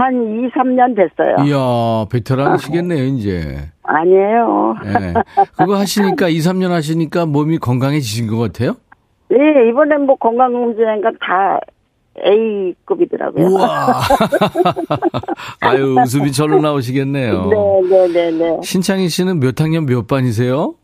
한 0.00 0.14
2, 0.14 0.50
3년 0.50 0.96
됐어요. 0.96 1.36
이야, 1.46 2.06
베테랑이시겠네요, 2.10 3.04
이제. 3.04 3.68
아니에요. 3.82 4.74
네. 4.84 5.14
그거 5.58 5.76
하시니까, 5.76 6.28
2, 6.28 6.38
3년 6.38 6.70
하시니까 6.70 7.26
몸이 7.26 7.58
건강해지신 7.58 8.26
것 8.28 8.38
같아요? 8.38 8.76
네, 9.28 9.36
이번엔 9.70 10.06
뭐 10.06 10.16
건강검진하니까 10.16 11.10
다 11.20 11.60
A급이더라고요. 12.24 13.46
우와. 13.46 14.00
아유, 15.60 15.96
웃음이 16.02 16.32
절로 16.32 16.60
나오시겠네요. 16.60 17.46
네네네네. 17.46 18.08
네, 18.08 18.30
네, 18.30 18.30
네. 18.32 18.60
신창희 18.62 19.08
씨는 19.08 19.38
몇 19.40 19.60
학년 19.60 19.86
몇 19.86 20.06
반이세요? 20.06 20.74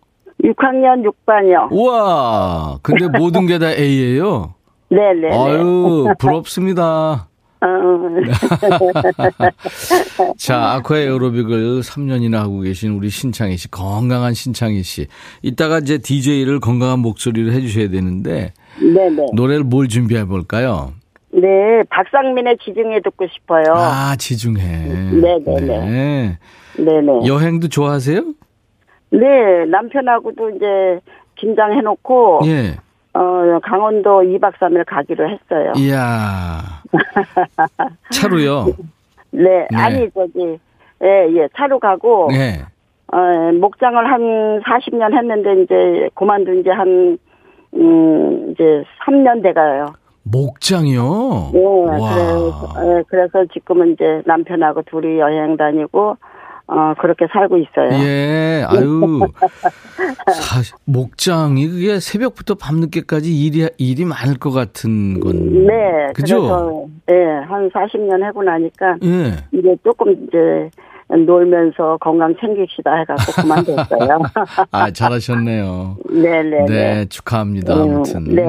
6학년 0.44 1.02
6반이요. 1.26 1.72
우와. 1.72 2.78
근데 2.82 3.08
모든 3.18 3.46
게 3.46 3.58
다 3.58 3.70
A예요? 3.70 4.54
네네. 4.90 5.28
아유, 5.36 6.06
부럽습니다. 6.18 7.25
어. 7.60 7.66
자, 10.38 10.74
아쿠아 10.74 10.98
에어로빅을 10.98 11.80
3년이나 11.80 12.36
하고 12.36 12.60
계신 12.60 12.92
우리 12.92 13.08
신창희 13.08 13.56
씨, 13.56 13.70
건강한 13.70 14.34
신창희 14.34 14.82
씨. 14.82 15.06
이따가 15.42 15.78
이제 15.78 15.98
DJ를 15.98 16.60
건강한 16.60 17.00
목소리로 17.00 17.52
해주셔야 17.52 17.88
되는데. 17.88 18.52
네네. 18.80 19.26
노래를 19.34 19.64
뭘 19.64 19.88
준비해 19.88 20.24
볼까요? 20.24 20.92
네, 21.32 21.82
박상민의 21.90 22.58
지중해 22.64 23.00
듣고 23.02 23.26
싶어요. 23.28 23.64
아, 23.74 24.16
지중해. 24.16 24.62
네네네. 24.62 25.60
네. 25.60 26.38
네네. 26.78 27.26
여행도 27.26 27.68
좋아하세요? 27.68 28.22
네, 29.10 29.64
남편하고도 29.70 30.50
이제 30.50 30.66
김장해놓고. 31.36 32.40
예. 32.46 32.76
어, 33.16 33.58
강원도 33.62 34.20
2박 34.20 34.52
3일 34.58 34.84
가기로 34.86 35.26
했어요. 35.28 35.72
이야. 35.76 36.60
차로요? 38.12 38.66
네, 39.30 39.66
네, 39.70 39.76
아니, 39.76 40.10
저기, 40.10 40.58
예, 41.02 41.26
예, 41.32 41.48
차로 41.56 41.78
가고. 41.78 42.28
네. 42.30 42.60
어, 43.10 43.52
목장을 43.58 44.04
한 44.10 44.60
40년 44.60 45.16
했는데, 45.16 45.62
이제, 45.62 46.10
그만둔 46.14 46.62
지 46.62 46.68
한, 46.68 47.18
음, 47.74 48.50
이제 48.50 48.84
3년 49.06 49.42
돼가요. 49.42 49.86
목장이요? 50.24 51.50
네, 51.54 51.60
그래서, 51.62 52.82
네, 52.84 53.02
그래서 53.08 53.44
지금은 53.54 53.92
이제 53.92 54.22
남편하고 54.26 54.82
둘이 54.82 55.18
여행 55.20 55.56
다니고, 55.56 56.18
어, 56.68 56.94
그렇게 57.00 57.26
살고 57.32 57.58
있어요. 57.58 57.90
예, 58.02 58.64
아유. 58.66 59.20
사, 60.34 60.60
목장이 60.84 61.68
그게 61.68 62.00
새벽부터 62.00 62.56
밤늦게까지 62.56 63.32
일이, 63.32 63.68
일이 63.78 64.04
많을 64.04 64.38
것 64.38 64.50
같은 64.50 65.20
건. 65.20 65.66
네. 65.66 66.12
그죠? 66.14 66.88
예, 67.08 67.14
네, 67.14 67.24
한 67.46 67.70
40년 67.70 68.20
하고 68.22 68.42
나니까. 68.42 68.96
예. 69.04 69.36
이제 69.52 69.76
조금 69.84 70.10
이제 70.12 70.68
놀면서 71.08 71.98
건강 72.00 72.34
챙깁시다 72.40 72.96
해갖고 72.96 73.42
그만뒀어요. 73.42 74.18
아, 74.72 74.90
잘하셨네요. 74.90 75.98
네네. 76.10 76.64
네, 76.66 76.94
네, 76.94 77.04
축하합니다. 77.06 77.74
아무튼. 77.74 78.24
네. 78.24 78.42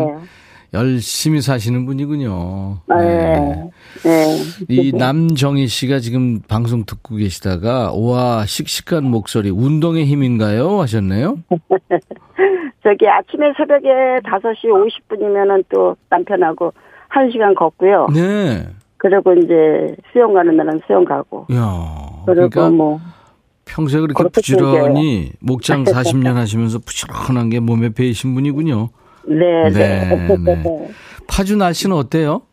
열심히 0.74 1.40
사시는 1.42 1.86
분이군요. 1.86 2.80
네. 2.88 2.96
네. 2.98 3.70
네. 4.04 4.38
이 4.70 4.92
남정희 4.94 5.68
씨가 5.68 6.00
지금 6.00 6.42
방송 6.48 6.86
듣고 6.86 7.16
계시다가, 7.16 7.92
와, 7.94 8.46
씩씩한 8.46 9.04
목소리, 9.04 9.50
운동의 9.50 10.06
힘인가요? 10.06 10.82
하셨네요? 10.82 11.38
저기 12.84 13.08
아침에 13.08 13.52
새벽에 13.58 13.90
5시 14.24 14.66
50분이면은 14.66 15.66
또 15.70 15.96
남편하고 16.10 16.74
1시간 17.10 17.56
걷고요. 17.56 18.08
네. 18.14 18.68
그리고 18.98 19.34
이제 19.34 19.96
수영 20.12 20.34
가는 20.34 20.56
날은 20.56 20.80
수영 20.88 21.04
가고. 21.06 21.46
야 21.54 22.24
그리고 22.26 22.50
그러니까 22.50 22.70
뭐. 22.70 23.00
평소에 23.66 24.02
그렇게 24.02 24.30
부지런히 24.30 25.34
목장 25.40 25.84
40년 25.84 26.36
하시면서 26.36 26.80
부지런한 26.80 27.50
게 27.50 27.60
몸에 27.60 27.90
배이신 27.90 28.34
분이군요. 28.34 28.90
네, 29.28 29.70
네. 29.70 30.28
네. 30.28 30.38
네. 30.38 30.90
파주 31.28 31.58
날씨는 31.58 31.96
어때요? 31.96 32.44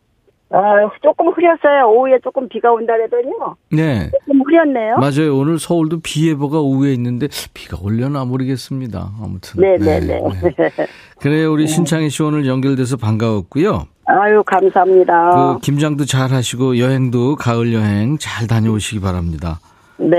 아, 0.51 0.89
조금 1.01 1.29
흐렸어요. 1.29 1.89
오후에 1.91 2.19
조금 2.23 2.47
비가 2.47 2.71
온다 2.71 2.93
그러더니요. 2.93 3.55
네. 3.71 4.09
조금 4.25 4.41
흐렸네요. 4.41 4.97
맞아요. 4.97 5.37
오늘 5.37 5.59
서울도 5.59 6.01
비 6.01 6.29
예보가 6.29 6.59
오후에 6.59 6.93
있는데 6.93 7.27
비가 7.53 7.77
올려나 7.81 8.25
모르겠습니다. 8.25 9.11
아무튼. 9.21 9.61
네네네. 9.61 9.99
네, 9.99 10.19
네. 10.19 10.51
네. 10.55 10.87
그래요. 11.19 11.51
우리 11.51 11.67
신창희 11.67 12.09
씨 12.09 12.21
오늘 12.23 12.45
연결돼서 12.45 12.95
반가웠고요. 12.97 13.87
아유, 14.05 14.43
감사합니다. 14.45 15.55
그 15.55 15.59
김장도 15.61 16.05
잘 16.05 16.31
하시고 16.31 16.77
여행도 16.77 17.35
가을 17.37 17.73
여행 17.73 18.17
잘 18.19 18.45
다녀오시기 18.47 19.01
바랍니다. 19.01 19.59
네, 19.97 20.17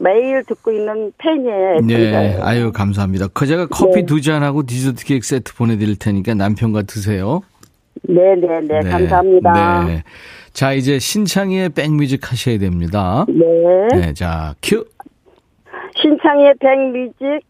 매일 0.00 0.44
듣고 0.44 0.70
있는 0.70 1.12
팬이에요. 1.18 1.80
네, 1.82 2.38
아유 2.40 2.70
감사합니다. 2.72 3.26
그 3.34 3.46
제가 3.46 3.66
커피 3.66 4.00
네. 4.00 4.06
두 4.06 4.20
잔하고 4.20 4.64
디저트 4.64 5.04
케이크 5.04 5.26
세트 5.26 5.56
보내드릴 5.56 5.98
테니까 5.98 6.34
남편과 6.34 6.82
드세요. 6.82 7.40
네, 8.02 8.34
네, 8.36 8.60
네, 8.60 8.80
네 8.80 8.90
감사합니다. 8.90 9.84
네. 9.86 10.02
자, 10.52 10.72
이제 10.72 10.98
신창희의 10.98 11.70
백뮤직 11.70 12.30
하셔야 12.30 12.58
됩니다. 12.58 13.24
네. 13.28 14.00
네, 14.00 14.12
자, 14.14 14.54
큐. 14.62 14.84
신창희의 16.00 16.54
백뮤직 16.60 17.40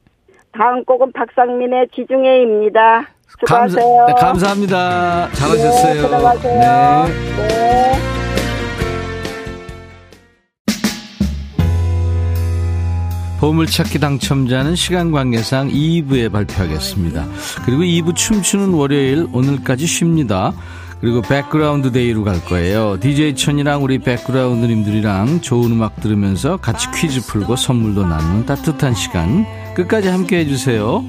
다음 0.53 0.85
곡은 0.85 1.13
박상민의 1.13 1.89
지중해입니다. 1.95 3.09
수고하세요. 3.29 4.07
감사, 4.07 4.07
네, 4.07 4.15
감사합니다. 4.21 5.29
잘하셨어요. 5.33 6.03
네, 6.43 8.08
보물찾기 13.39 14.01
당첨자는 14.01 14.75
시간 14.75 15.13
관계상 15.13 15.69
2부에 15.71 16.31
발표하겠습니다. 16.31 17.27
그리고 17.65 17.83
2부 17.83 18.17
춤추는 18.17 18.71
월요일 18.71 19.29
오늘까지 19.33 19.87
쉽니다. 19.87 20.53
그리고 21.01 21.23
백그라운드 21.23 21.93
데이로 21.93 22.25
갈 22.25 22.45
거예요. 22.45 22.99
DJ 23.01 23.37
천이랑 23.37 23.85
우리 23.85 23.99
백그라운드님들이랑 23.99 25.41
좋은 25.41 25.71
음악 25.71 26.01
들으면서 26.01 26.57
같이 26.57 26.89
퀴즈 26.91 27.25
풀고 27.27 27.55
선물도 27.55 28.07
나누는 28.07 28.47
따뜻한 28.47 28.95
시간 28.95 29.47
끝까지 29.75 30.09
함께 30.09 30.39
해주세요. 30.39 31.05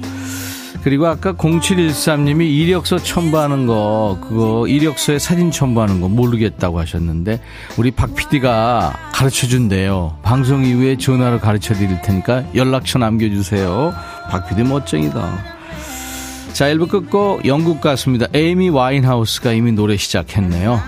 그리고 0.82 1.06
아까 1.06 1.34
0713님이 1.34 2.50
이력서 2.50 2.98
첨부하는 2.98 3.66
거, 3.66 4.18
그거 4.22 4.66
이력서에 4.66 5.18
사진 5.18 5.50
첨부하는 5.50 6.00
거 6.00 6.08
모르겠다고 6.08 6.78
하셨는데, 6.80 7.40
우리 7.76 7.90
박 7.90 8.14
PD가 8.14 9.10
가르쳐 9.12 9.46
준대요. 9.46 10.16
방송 10.22 10.64
이후에 10.64 10.96
전화로 10.96 11.40
가르쳐 11.40 11.74
드릴 11.74 12.00
테니까 12.00 12.44
연락처 12.54 12.98
남겨주세요. 12.98 13.94
박 14.30 14.48
PD 14.48 14.62
멋쟁이다. 14.62 15.38
자, 16.52 16.66
1부 16.66 16.88
끝고 16.88 17.40
영국 17.44 17.80
가수입니다. 17.80 18.26
에이미 18.32 18.70
와인하우스가 18.70 19.52
이미 19.52 19.72
노래 19.72 19.96
시작했네요. 19.96 20.80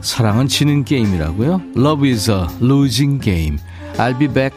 사랑은 0.00 0.48
지는 0.48 0.84
게임이라고요? 0.84 1.62
Love 1.76 2.08
is 2.08 2.30
a 2.30 2.46
losing 2.62 3.22
game. 3.22 3.58
I'll 3.96 4.18
be 4.18 4.28
back. 4.28 4.56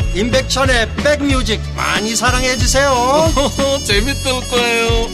임백천의 0.15 0.95
백뮤직 0.95 1.61
많이 1.75 2.15
사랑해 2.15 2.57
주세요. 2.57 2.91
재밌을 3.85 4.31
거예요. 4.49 5.07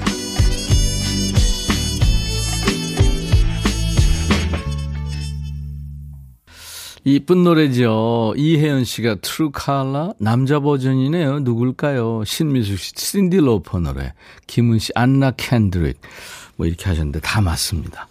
이쁜 7.04 7.44
노래죠. 7.44 8.34
이혜연 8.36 8.84
씨가 8.84 9.16
True 9.22 9.50
Color 9.52 10.12
남자 10.18 10.60
버전이네요. 10.60 11.40
누굴까요? 11.40 12.24
신미숙 12.26 12.78
씨, 12.78 12.92
신디 12.94 13.38
로퍼 13.38 13.80
노래. 13.80 14.12
김은 14.46 14.78
씨, 14.78 14.92
안나 14.94 15.30
켄드릭. 15.32 15.98
뭐 16.56 16.66
이렇게 16.66 16.84
하셨는데 16.84 17.20
다 17.20 17.40
맞습니다. 17.40 18.09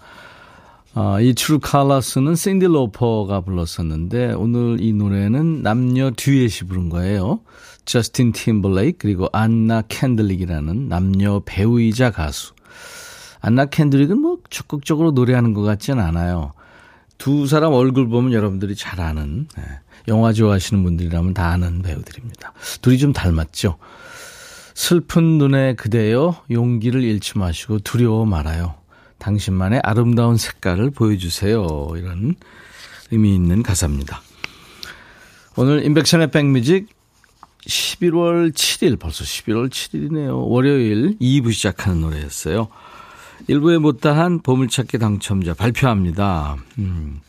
아, 0.95 1.19
이 1.21 1.33
트루 1.33 1.59
칼라스는 1.59 2.35
샌디 2.35 2.65
로퍼가 2.65 3.41
불렀었는데 3.41 4.33
오늘 4.33 4.77
이 4.81 4.93
노래는 4.93 5.61
남녀 5.61 6.11
듀엣이 6.11 6.67
부른 6.67 6.89
거예요. 6.89 7.41
저스틴 7.85 8.31
팀버레이크 8.31 8.97
그리고 8.99 9.27
안나 9.31 9.83
켄드릭이라는 9.87 10.89
남녀 10.89 11.41
배우이자 11.45 12.11
가수. 12.11 12.53
안나 13.41 13.65
켄드릭은 13.65 14.19
뭐 14.19 14.37
적극적으로 14.49 15.11
노래하는 15.11 15.53
것 15.53 15.61
같진 15.61 15.99
않아요. 15.99 16.53
두 17.17 17.47
사람 17.47 17.73
얼굴 17.73 18.07
보면 18.07 18.33
여러분들이 18.33 18.75
잘 18.75 18.99
아는 18.99 19.47
네. 19.55 19.63
영화 20.07 20.33
좋아하시는 20.33 20.83
분들이라면 20.83 21.33
다 21.33 21.49
아는 21.49 21.81
배우들입니다. 21.81 22.53
둘이 22.81 22.97
좀 22.97 23.13
닮았죠. 23.13 23.77
슬픈 24.73 25.37
눈에 25.37 25.75
그대여 25.75 26.43
용기를 26.49 27.03
잃지 27.03 27.37
마시고 27.37 27.79
두려워 27.79 28.25
말아요. 28.25 28.78
당신만의 29.19 29.81
아름다운 29.83 30.37
색깔을 30.37 30.91
보여주세요. 30.91 31.87
이런 31.95 32.35
의미 33.11 33.35
있는 33.35 33.63
가사입니다. 33.63 34.21
오늘 35.55 35.85
인백션의 35.85 36.31
백뮤직 36.31 36.87
11월 37.67 38.51
7일, 38.51 38.99
벌써 38.99 39.23
11월 39.23 39.69
7일이네요. 39.69 40.47
월요일 40.49 41.17
2부 41.19 41.51
시작하는 41.53 42.01
노래였어요. 42.01 42.69
1부에 43.49 43.79
못다한 43.79 44.41
보물찾기 44.41 44.97
당첨자 44.97 45.53
발표합니다. 45.53 46.57
음. 46.77 47.21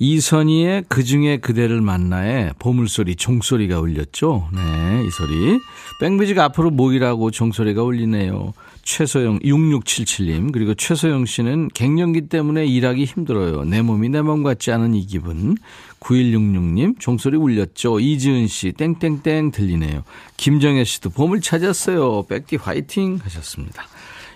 이선희의 0.00 0.84
그 0.88 1.02
중에 1.02 1.38
그대를 1.38 1.80
만나에 1.80 2.52
보물소리, 2.58 3.16
종소리가 3.16 3.80
울렸죠. 3.80 4.48
네, 4.52 5.04
이 5.04 5.10
소리. 5.10 5.58
백뮤직 6.00 6.38
앞으로 6.38 6.70
모이라고 6.70 7.32
종소리가 7.32 7.82
울리네요. 7.82 8.54
최소영 8.92 9.40
6677님 9.40 10.50
그리고 10.50 10.72
최소영 10.72 11.26
씨는 11.26 11.68
갱년기 11.74 12.28
때문에 12.28 12.64
일하기 12.66 13.04
힘들어요. 13.04 13.64
내 13.64 13.82
몸이 13.82 14.08
내 14.08 14.22
몸 14.22 14.42
같지 14.42 14.72
않은 14.72 14.94
이 14.94 15.06
기분. 15.06 15.58
9166님 16.00 16.98
종소리 16.98 17.36
울렸죠. 17.36 18.00
이지은 18.00 18.46
씨 18.46 18.72
땡땡땡 18.72 19.50
들리네요. 19.50 20.04
김정혜 20.38 20.84
씨도 20.84 21.10
봄을 21.10 21.42
찾았어요. 21.42 22.24
백디 22.28 22.56
화이팅 22.56 23.18
하셨습니다. 23.22 23.84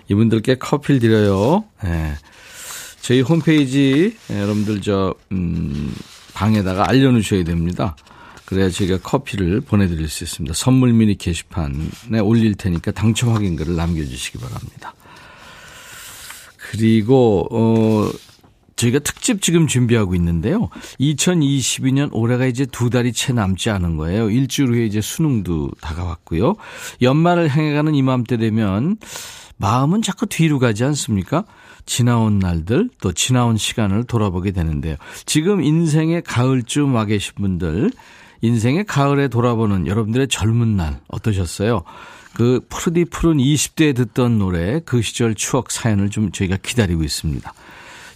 이분들께 0.09 0.55
커피를 0.59 0.99
드려요. 0.99 1.63
네. 1.83 2.13
저희 3.01 3.21
홈페이지 3.21 4.15
여러분들 4.29 4.81
저 4.81 5.15
음, 5.31 5.95
방에다가 6.35 6.87
알려놓으셔야 6.89 7.43
됩니다. 7.43 7.95
그래야 8.45 8.69
제가 8.69 8.99
커피를 8.99 9.61
보내드릴 9.61 10.09
수 10.09 10.23
있습니다. 10.23 10.53
선물 10.53 10.93
미니 10.93 11.17
게시판에 11.17 12.19
올릴 12.21 12.55
테니까 12.55 12.91
당첨 12.91 13.33
확인글을 13.33 13.75
남겨주시기 13.75 14.37
바랍니다. 14.37 14.93
그리고 16.57 17.47
어 17.51 18.11
저희가 18.75 18.99
특집 18.99 19.41
지금 19.41 19.67
준비하고 19.67 20.15
있는데요. 20.15 20.69
2022년 20.99 22.09
올해가 22.11 22.45
이제 22.45 22.65
두 22.65 22.89
달이 22.89 23.13
채 23.13 23.31
남지 23.33 23.69
않은 23.69 23.97
거예요. 23.97 24.29
일주일 24.29 24.69
후에 24.69 24.85
이제 24.85 24.99
수능도 24.99 25.71
다가왔고요. 25.81 26.55
연말을 27.01 27.49
향해 27.49 27.73
가는 27.73 27.93
이맘때 27.95 28.37
되면 28.37 28.97
마음은 29.57 30.01
자꾸 30.01 30.25
뒤로 30.25 30.59
가지 30.59 30.83
않습니까? 30.83 31.45
지나온 31.85 32.39
날들 32.39 32.89
또 33.01 33.11
지나온 33.13 33.57
시간을 33.57 34.05
돌아보게 34.05 34.51
되는데요. 34.51 34.95
지금 35.25 35.61
인생의 35.61 36.23
가을쯤 36.23 36.95
와 36.95 37.05
계신 37.05 37.33
분들 37.35 37.91
인생의 38.43 38.83
가을에 38.83 39.29
돌아보는 39.29 39.87
여러분들의 39.87 40.27
젊은 40.27 40.75
날 40.75 40.99
어떠셨어요? 41.07 41.83
그 42.33 42.59
푸르디 42.67 43.05
푸른 43.05 43.37
20대에 43.37 43.95
듣던 43.95 44.37
노래 44.37 44.81
그 44.83 45.01
시절 45.01 45.33
추억 45.33 45.71
사연을 45.71 46.09
좀 46.09 46.31
저희가 46.31 46.57
기다리고 46.61 47.03
있습니다. 47.03 47.53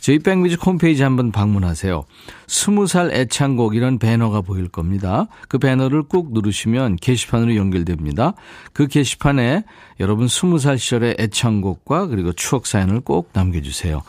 저희 0.02 0.20
백뮤직 0.20 0.66
홈페이지 0.66 1.02
한번 1.02 1.32
방문하세요. 1.32 2.04
20살 2.48 3.14
애창곡 3.14 3.76
이런 3.76 4.00
배너가 4.00 4.42
보일 4.42 4.68
겁니다. 4.68 5.28
그 5.48 5.60
배너를 5.60 6.04
꾹 6.04 6.34
누르시면 6.34 6.98
게시판으로 6.98 7.56
연결됩니다. 7.56 8.34
그 8.74 8.88
게시판에 8.88 9.64
여러분 10.02 10.28
20살 10.28 10.78
시절의 10.78 11.16
애창곡과 11.20 12.08
그리고 12.08 12.34
추억 12.34 12.68
사연을 12.68 13.00
꼭 13.00 13.30
남겨주세요. 13.32 14.02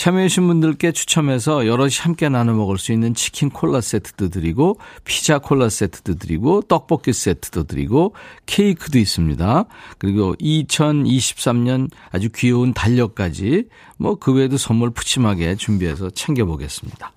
참여해주신 0.00 0.46
분들께 0.46 0.92
추첨해서 0.92 1.66
여럿이 1.66 1.96
함께 2.00 2.30
나눠 2.30 2.54
먹을 2.54 2.78
수 2.78 2.90
있는 2.90 3.12
치킨 3.12 3.50
콜라 3.50 3.82
세트도 3.82 4.30
드리고 4.30 4.78
피자 5.04 5.38
콜라 5.38 5.68
세트도 5.68 6.14
드리고 6.14 6.62
떡볶이 6.62 7.12
세트도 7.12 7.64
드리고 7.64 8.14
케이크도 8.46 8.98
있습니다. 8.98 9.64
그리고 9.98 10.34
2023년 10.36 11.90
아주 12.12 12.30
귀여운 12.34 12.72
달력까지 12.72 13.64
뭐 13.98 14.16
그 14.18 14.32
외에도 14.32 14.56
선물 14.56 14.88
푸짐하게 14.88 15.56
준비해서 15.56 16.08
챙겨보겠습니다. 16.08 17.12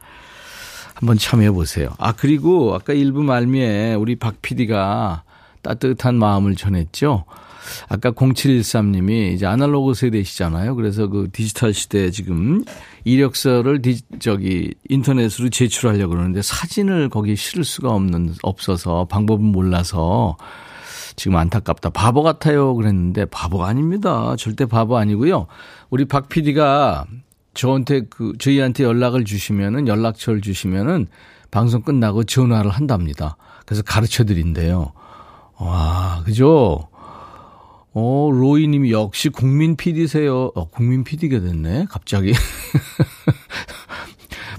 한번 0.95 1.17
참여해 1.17 1.51
보세요. 1.51 1.87
아 1.99 2.11
그리고 2.11 2.75
아까 2.75 2.91
일부 2.91 3.23
말미에 3.23 3.93
우리 3.93 4.17
박 4.17 4.41
PD가 4.41 5.23
따뜻한 5.61 6.15
마음을 6.15 6.57
전했죠. 6.57 7.23
아까 7.89 8.11
0713님이 8.11 9.33
이제 9.33 9.45
아날로그 9.45 9.93
세대시잖아요. 9.93 10.75
그래서 10.75 11.07
그 11.07 11.29
디지털 11.31 11.73
시대에 11.73 12.11
지금 12.11 12.63
이력서를 13.03 13.81
디, 13.81 14.01
저기 14.19 14.73
인터넷으로 14.89 15.49
제출하려고 15.49 16.11
그러는데 16.11 16.41
사진을 16.41 17.09
거기 17.09 17.35
실을 17.35 17.63
수가 17.63 17.91
없는, 17.91 18.35
없어서 18.41 19.05
방법은 19.05 19.43
몰라서 19.43 20.37
지금 21.15 21.37
안타깝다. 21.37 21.91
바보 21.91 22.23
같아요. 22.23 22.73
그랬는데 22.75 23.25
바보가 23.25 23.67
아닙니다. 23.67 24.35
절대 24.37 24.65
바보 24.65 24.97
아니고요. 24.97 25.47
우리 25.89 26.05
박 26.05 26.29
PD가 26.29 27.05
저한테 27.53 28.01
그, 28.09 28.33
저희한테 28.39 28.83
연락을 28.83 29.25
주시면은 29.25 29.87
연락처를 29.87 30.41
주시면은 30.41 31.07
방송 31.51 31.81
끝나고 31.83 32.23
전화를 32.23 32.71
한답니다. 32.71 33.37
그래서 33.65 33.83
가르쳐 33.83 34.23
드린대요. 34.23 34.91
와, 35.59 36.23
그죠? 36.25 36.89
어, 37.95 38.29
로이 38.31 38.67
님이 38.67 38.91
역시 38.91 39.29
국민 39.29 39.75
PD세요. 39.75 40.51
어, 40.55 40.67
국민 40.69 41.03
PD가 41.03 41.39
됐네, 41.39 41.85
갑자기. 41.89 42.33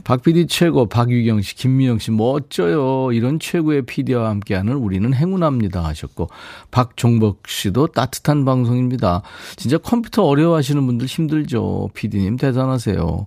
박 0.04 0.22
PD 0.22 0.46
최고, 0.46 0.86
박유경 0.86 1.40
씨, 1.40 1.56
김미영 1.56 1.98
씨, 1.98 2.10
멋져요. 2.10 3.10
이런 3.12 3.40
최고의 3.40 3.86
PD와 3.86 4.28
함께하는 4.28 4.74
우리는 4.74 5.12
행운합니다. 5.12 5.82
하셨고, 5.82 6.28
박종복 6.70 7.48
씨도 7.48 7.88
따뜻한 7.88 8.44
방송입니다. 8.44 9.22
진짜 9.56 9.78
컴퓨터 9.78 10.24
어려워하시는 10.24 10.84
분들 10.86 11.06
힘들죠. 11.06 11.88
PD님 11.94 12.36
대단하세요. 12.36 13.26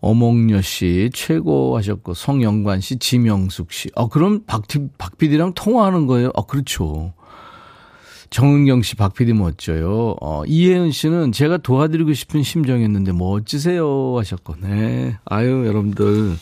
어몽여 0.00 0.60
씨, 0.62 1.10
최고 1.14 1.76
하셨고, 1.76 2.12
성영관 2.12 2.80
씨, 2.80 2.98
지명숙 2.98 3.72
씨. 3.72 3.88
어, 3.94 4.08
그럼 4.08 4.42
박, 4.46 4.64
박 4.98 5.16
PD랑 5.16 5.54
통화하는 5.54 6.06
거예요? 6.08 6.30
어, 6.34 6.44
그렇죠. 6.44 7.14
정은경 8.34 8.82
씨, 8.82 8.96
박 8.96 9.14
PD 9.14 9.32
멋져요. 9.32 10.16
어, 10.20 10.42
이혜은 10.44 10.90
씨는 10.90 11.30
제가 11.30 11.58
도와드리고 11.58 12.14
싶은 12.14 12.42
심정이었는데 12.42 13.12
멋지세요 13.12 14.18
하셨고, 14.18 14.56
네. 14.60 15.16
아유, 15.24 15.64
여러분들. 15.64 16.36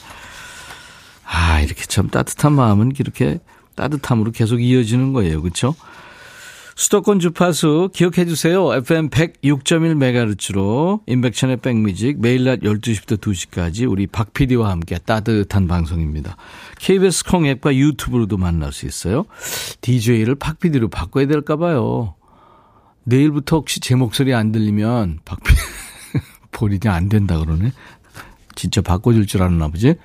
아, 1.26 1.60
이렇게 1.60 1.84
참 1.84 2.08
따뜻한 2.08 2.54
마음은 2.54 2.92
이렇게 2.98 3.40
따뜻함으로 3.74 4.30
계속 4.32 4.62
이어지는 4.62 5.12
거예요. 5.12 5.42
그렇죠? 5.42 5.74
수도권 6.74 7.20
주파수 7.20 7.90
기억해 7.92 8.24
주세요. 8.24 8.72
FM 8.74 9.10
106.1MHz로 9.10 11.00
인백천의 11.06 11.58
백뮤직 11.58 12.20
매일 12.20 12.44
낮 12.44 12.60
12시부터 12.60 13.18
2시까지 13.18 13.90
우리 13.90 14.06
박 14.06 14.32
PD와 14.32 14.70
함께 14.70 14.98
따뜻한 14.98 15.68
방송입니다. 15.68 16.36
KBS 16.78 17.24
콩 17.24 17.46
앱과 17.46 17.74
유튜브로도 17.76 18.38
만날 18.38 18.72
수 18.72 18.86
있어요. 18.86 19.24
DJ를 19.82 20.34
박 20.36 20.58
PD로 20.58 20.88
바꿔야 20.88 21.26
될까 21.26 21.56
봐요. 21.56 22.14
내일부터 23.04 23.56
혹시 23.56 23.80
제 23.80 23.94
목소리 23.94 24.32
안 24.32 24.52
들리면 24.52 25.20
박 25.24 25.42
PD 25.42 25.56
본인이 26.52 26.88
안 26.88 27.08
된다 27.08 27.38
그러네. 27.38 27.72
진짜 28.54 28.80
바꿔줄 28.80 29.26
줄 29.26 29.42
아나 29.42 29.68
보지? 29.68 29.96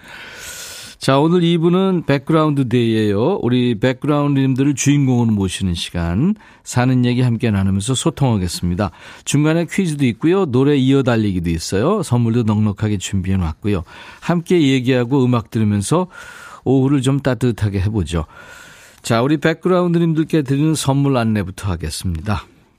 자, 0.97 1.19
오늘 1.19 1.41
2부는 1.41 2.07
백그라운드 2.07 2.69
데이예요. 2.69 3.39
우리 3.43 3.79
백그라운드님들을 3.79 4.73
주인공으로 4.73 5.31
모시는 5.31 5.75
시간, 5.75 6.33
사는 6.63 7.05
얘기 7.05 7.21
함께 7.21 7.51
나누면서 7.51 7.93
소통하겠습니다. 7.93 8.89
중간에 9.23 9.65
퀴즈도 9.69 10.05
있고요. 10.07 10.47
노래 10.47 10.75
이어 10.75 11.03
달리기도 11.03 11.51
있어요. 11.51 12.01
선물도 12.01 12.43
넉넉하게 12.43 12.97
준비해 12.97 13.37
놨고요. 13.37 13.83
함께 14.21 14.59
얘기하고 14.59 15.23
음악 15.23 15.51
들으면서 15.51 16.07
오후를 16.63 17.03
좀 17.03 17.19
따뜻하게 17.19 17.79
해보죠. 17.81 18.25
자, 19.03 19.21
우리 19.21 19.37
백그라운드님들께 19.37 20.41
드리는 20.41 20.73
선물 20.73 21.15
안내부터 21.17 21.69
하겠습니다. 21.69 22.43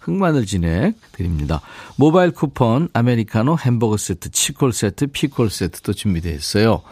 흑마늘 0.00 0.46
진행 0.46 0.94
드립니다. 1.12 1.60
모바일 1.96 2.30
쿠폰, 2.30 2.88
아메리카노 2.92 3.58
햄버거 3.58 3.96
세트, 3.96 4.30
치콜 4.30 4.72
세트, 4.72 5.08
피콜 5.08 5.50
세트도 5.50 5.92
준비되어 5.92 6.32
있어요. 6.32 6.82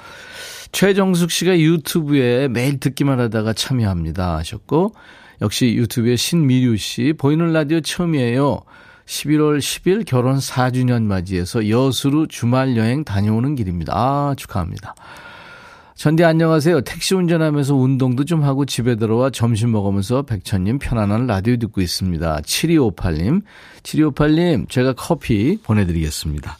최정숙 0.72 1.30
씨가 1.30 1.58
유튜브에 1.58 2.48
매일 2.48 2.78
듣기만 2.78 3.18
하다가 3.18 3.52
참여합니다 3.54 4.36
하셨고 4.36 4.94
역시 5.42 5.74
유튜브에 5.74 6.16
신미류 6.16 6.76
씨 6.76 7.14
보이는 7.16 7.52
라디오 7.52 7.80
처음이에요. 7.80 8.60
11월 9.06 9.58
10일 9.58 10.06
결혼 10.06 10.38
4주년 10.38 11.02
맞이해서 11.02 11.68
여수로 11.68 12.26
주말 12.26 12.76
여행 12.76 13.02
다녀오는 13.04 13.56
길입니다. 13.56 13.92
아 13.94 14.34
축하합니다. 14.36 14.94
전디 16.00 16.24
안녕하세요. 16.24 16.80
택시 16.80 17.14
운전하면서 17.14 17.74
운동도 17.74 18.24
좀 18.24 18.42
하고 18.42 18.64
집에 18.64 18.94
들어와 18.94 19.28
점심 19.28 19.72
먹으면서 19.72 20.22
백천님 20.22 20.78
편안한 20.78 21.26
라디오 21.26 21.58
듣고 21.58 21.82
있습니다. 21.82 22.40
7258님. 22.40 23.42
7258님, 23.82 24.70
제가 24.70 24.94
커피 24.94 25.58
보내드리겠습니다. 25.62 26.56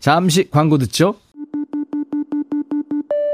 잠시 0.00 0.50
광고 0.50 0.76
듣죠? 0.76 1.14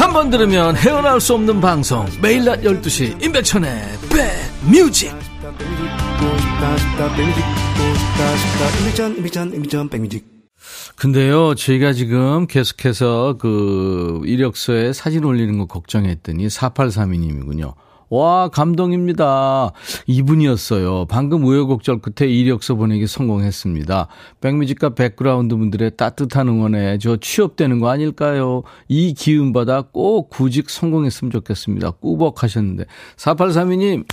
한 0.00 0.12
번 0.14 0.30
들으면 0.30 0.76
헤어나올 0.76 1.20
수 1.20 1.34
없는 1.34 1.60
방송. 1.60 2.06
매일 2.22 2.44
낮 2.44 2.62
12시 2.62 3.22
임백천의 3.22 3.82
백뮤직. 4.10 5.12
근데요 10.96 11.54
저희가 11.54 11.92
지금 11.92 12.46
계속해서 12.46 13.36
그 13.38 14.20
이력서에 14.24 14.92
사진 14.92 15.24
올리는 15.24 15.58
거 15.58 15.66
걱정했더니 15.66 16.46
4832님이군요 16.48 17.74
와, 18.10 18.48
감동입니다. 18.48 19.70
이분이었어요. 20.08 21.06
방금 21.06 21.44
우여곡절 21.44 22.00
끝에 22.00 22.28
이력서 22.28 22.74
보내기 22.74 23.06
성공했습니다. 23.06 24.08
백뮤직과 24.40 24.90
백그라운드 24.90 25.56
분들의 25.56 25.92
따뜻한 25.96 26.48
응원에 26.48 26.98
저 26.98 27.16
취업되는 27.16 27.78
거 27.78 27.88
아닐까요? 27.88 28.64
이 28.88 29.14
기운 29.14 29.52
받아 29.52 29.82
꼭 29.82 30.28
구직 30.28 30.70
성공했으면 30.70 31.30
좋겠습니다. 31.30 31.92
꾸벅 31.92 32.42
하셨는데. 32.42 32.86
4832님, 33.16 34.04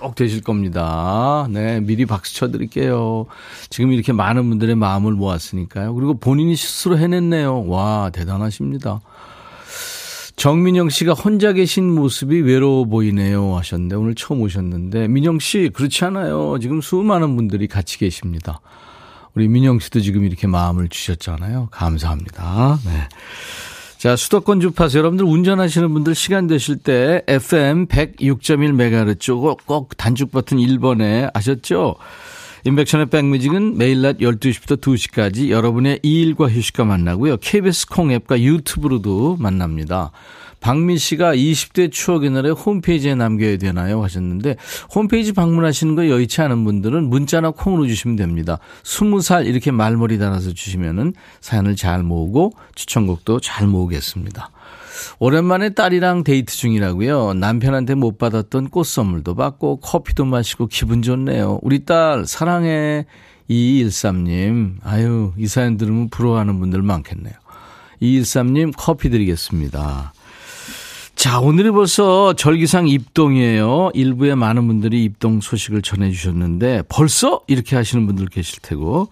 쭉 0.00 0.14
되실 0.14 0.40
겁니다. 0.40 1.48
네, 1.50 1.80
미리 1.80 2.06
박수 2.06 2.36
쳐드릴게요. 2.36 3.26
지금 3.68 3.90
이렇게 3.90 4.12
많은 4.12 4.48
분들의 4.48 4.76
마음을 4.76 5.12
모았으니까요. 5.12 5.92
그리고 5.94 6.14
본인이 6.14 6.54
스스로 6.54 6.98
해냈네요. 6.98 7.66
와, 7.66 8.10
대단하십니다. 8.12 9.00
정민영 10.36 10.90
씨가 10.90 11.12
혼자 11.12 11.52
계신 11.52 11.88
모습이 11.94 12.40
외로워 12.40 12.84
보이네요 12.84 13.56
하셨는데 13.56 13.96
오늘 13.96 14.14
처음 14.14 14.42
오셨는데 14.42 15.08
민영 15.08 15.38
씨 15.38 15.70
그렇지 15.72 16.04
않아요. 16.04 16.58
지금 16.60 16.80
수많은 16.80 17.36
분들이 17.36 17.68
같이 17.68 17.98
계십니다. 17.98 18.60
우리 19.34 19.48
민영 19.48 19.78
씨도 19.78 20.00
지금 20.00 20.24
이렇게 20.24 20.46
마음을 20.46 20.88
주셨잖아요. 20.88 21.68
감사합니다. 21.70 22.78
네. 22.84 23.08
자, 23.98 24.16
수도권 24.16 24.60
주파수 24.60 24.98
여러분들 24.98 25.24
운전하시는 25.24 25.92
분들 25.92 26.14
시간 26.14 26.46
되실 26.46 26.76
때 26.76 27.22
FM 27.26 27.86
106.1MHz 27.86 29.40
꼭, 29.40 29.64
꼭 29.64 29.96
단축 29.96 30.30
버튼 30.30 30.58
1번에 30.58 31.30
아셨죠? 31.32 31.96
인백션의 32.66 33.06
백뮤직은 33.10 33.76
매일 33.76 34.00
낮 34.00 34.18
12시부터 34.18 34.80
2시까지 34.80 35.50
여러분의 35.50 36.00
이일과 36.02 36.48
휴식과 36.48 36.86
만나고요. 36.86 37.36
KBS 37.36 37.88
콩 37.88 38.10
앱과 38.10 38.40
유튜브로도 38.40 39.36
만납니다. 39.38 40.12
박민 40.60 40.96
씨가 40.96 41.34
20대 41.34 41.92
추억의 41.92 42.30
노래 42.30 42.48
홈페이지에 42.48 43.14
남겨야 43.16 43.58
되나요? 43.58 44.02
하셨는데 44.02 44.56
홈페이지 44.94 45.32
방문하시는 45.34 45.94
거 45.94 46.08
여의치 46.08 46.40
않은 46.40 46.64
분들은 46.64 47.10
문자나 47.10 47.50
콩으로 47.50 47.86
주시면 47.86 48.16
됩니다. 48.16 48.58
20살 48.82 49.46
이렇게 49.46 49.70
말머리 49.70 50.16
달아서 50.16 50.54
주시면은 50.54 51.12
사연을 51.42 51.76
잘 51.76 52.02
모으고 52.02 52.54
추천곡도 52.76 53.40
잘 53.40 53.66
모으겠습니다. 53.66 54.48
오랜만에 55.18 55.70
딸이랑 55.70 56.24
데이트 56.24 56.56
중이라고요. 56.56 57.34
남편한테 57.34 57.94
못 57.94 58.18
받았던 58.18 58.70
꽃 58.70 58.84
선물도 58.84 59.34
받고 59.34 59.80
커피도 59.80 60.24
마시고 60.24 60.66
기분 60.66 61.02
좋네요. 61.02 61.60
우리 61.62 61.84
딸 61.84 62.24
사랑해. 62.26 63.06
2213님. 63.50 64.76
아유, 64.82 65.32
이 65.36 65.46
사연 65.46 65.76
들으면 65.76 66.08
부러워하는 66.08 66.58
분들 66.60 66.82
많겠네요. 66.82 67.34
2213님 68.00 68.72
커피 68.76 69.10
드리겠습니다. 69.10 70.12
자, 71.14 71.40
오늘이 71.40 71.70
벌써 71.70 72.34
절기상 72.34 72.88
입동이에요. 72.88 73.90
일부에 73.94 74.34
많은 74.34 74.66
분들이 74.66 75.04
입동 75.04 75.40
소식을 75.40 75.82
전해주셨는데 75.82 76.84
벌써 76.88 77.40
이렇게 77.46 77.76
하시는 77.76 78.06
분들 78.06 78.26
계실 78.26 78.60
테고. 78.60 79.08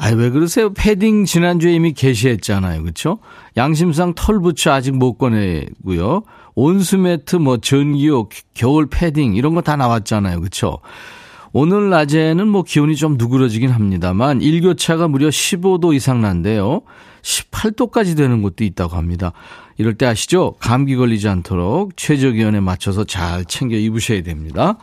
아이, 0.00 0.14
왜 0.14 0.30
그러세요? 0.30 0.72
패딩 0.72 1.24
지난주에 1.24 1.72
이미 1.74 1.92
게시했잖아요. 1.92 2.82
그렇죠? 2.82 3.18
양심상 3.56 4.14
털부츠 4.14 4.68
아직 4.68 4.92
못 4.96 5.14
꺼내고요. 5.18 6.22
온수매트, 6.54 7.36
뭐 7.36 7.56
전기요, 7.58 8.28
겨울 8.54 8.86
패딩 8.88 9.34
이런 9.34 9.54
거 9.54 9.60
다 9.60 9.74
나왔잖아요. 9.76 10.38
그렇죠? 10.38 10.78
오늘 11.52 11.90
낮에는 11.90 12.46
뭐 12.46 12.62
기온이 12.62 12.94
좀 12.94 13.16
누그러지긴 13.18 13.70
합니다만 13.70 14.40
일교차가 14.40 15.08
무려 15.08 15.28
15도 15.28 15.92
이상 15.94 16.20
난데요. 16.20 16.82
18도까지 17.22 18.16
되는 18.16 18.40
곳도 18.42 18.62
있다고 18.62 18.96
합니다. 18.96 19.32
이럴 19.78 19.94
때 19.94 20.06
아시죠? 20.06 20.54
감기 20.60 20.94
걸리지 20.94 21.26
않도록 21.28 21.96
최저 21.96 22.30
기온에 22.30 22.60
맞춰서 22.60 23.02
잘 23.02 23.44
챙겨 23.44 23.76
입으셔야 23.76 24.22
됩니다. 24.22 24.78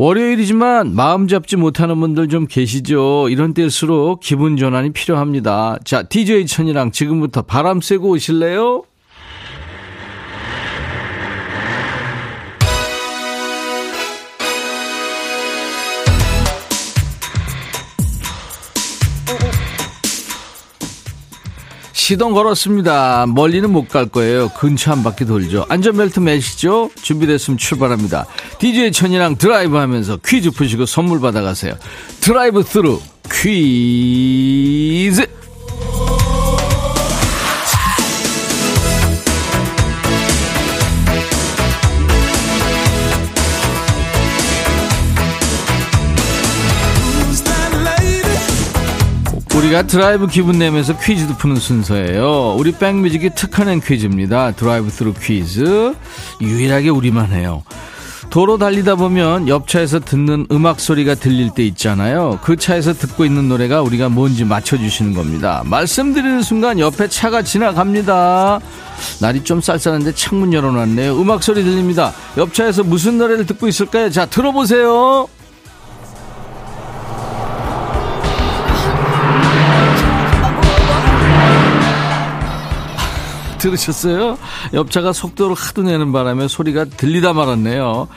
월요일이지만 0.00 0.94
마음 0.94 1.28
잡지 1.28 1.56
못하는 1.56 2.00
분들 2.00 2.28
좀 2.28 2.46
계시죠? 2.46 3.28
이런 3.28 3.52
때일수록 3.52 4.20
기분 4.20 4.56
전환이 4.56 4.94
필요합니다. 4.94 5.76
자, 5.84 6.04
DJ 6.04 6.46
천이랑 6.46 6.90
지금부터 6.90 7.42
바람 7.42 7.82
쐬고 7.82 8.08
오실래요? 8.08 8.84
시동 22.10 22.32
걸었습니다. 22.32 23.26
멀리는 23.28 23.70
못 23.70 23.86
갈 23.88 24.06
거예요. 24.06 24.48
근처 24.48 24.90
한 24.90 25.04
바퀴 25.04 25.24
돌죠. 25.24 25.64
안전벨트 25.68 26.18
매시죠? 26.18 26.90
준비됐으면 27.00 27.56
출발합니다. 27.56 28.26
DJ 28.58 28.90
천이랑 28.90 29.36
드라이브 29.36 29.76
하면서 29.76 30.16
퀴즈 30.16 30.50
푸시고 30.50 30.86
선물 30.86 31.20
받아가세요. 31.20 31.74
드라이브 32.20 32.64
스루 32.64 33.00
퀴즈! 33.32 35.24
우리가 49.60 49.82
드라이브 49.82 50.26
기분 50.26 50.58
내면서 50.58 50.96
퀴즈도 50.96 51.36
푸는 51.36 51.56
순서예요. 51.56 52.54
우리 52.58 52.72
백뮤직이 52.72 53.28
특허낸 53.34 53.80
퀴즈입니다. 53.80 54.52
드라이브 54.52 54.88
스루 54.88 55.12
퀴즈. 55.12 55.94
유일하게 56.40 56.88
우리만 56.88 57.32
해요. 57.32 57.62
도로 58.30 58.56
달리다 58.56 58.94
보면 58.94 59.48
옆 59.48 59.68
차에서 59.68 60.00
듣는 60.00 60.46
음악 60.50 60.80
소리가 60.80 61.14
들릴 61.14 61.50
때 61.50 61.62
있잖아요. 61.64 62.38
그 62.42 62.56
차에서 62.56 62.94
듣고 62.94 63.26
있는 63.26 63.50
노래가 63.50 63.82
우리가 63.82 64.08
뭔지 64.08 64.44
맞춰주시는 64.44 65.12
겁니다. 65.12 65.62
말씀드리는 65.66 66.40
순간 66.40 66.78
옆에 66.78 67.08
차가 67.08 67.42
지나갑니다. 67.42 68.60
날이 69.20 69.44
좀 69.44 69.60
쌀쌀한데 69.60 70.14
창문 70.14 70.54
열어놨네요. 70.54 71.20
음악 71.20 71.42
소리 71.42 71.62
들립니다. 71.62 72.14
옆 72.38 72.54
차에서 72.54 72.82
무슨 72.82 73.18
노래를 73.18 73.44
듣고 73.44 73.68
있을까요? 73.68 74.08
자, 74.10 74.24
들어보세요. 74.24 75.28
들으셨어요? 83.60 84.38
옆차가 84.74 85.12
속도를 85.12 85.54
하도 85.54 85.82
내는 85.82 86.12
바람에 86.12 86.48
소리가 86.48 86.86
들리다 86.86 87.32
말았네요. 87.32 88.08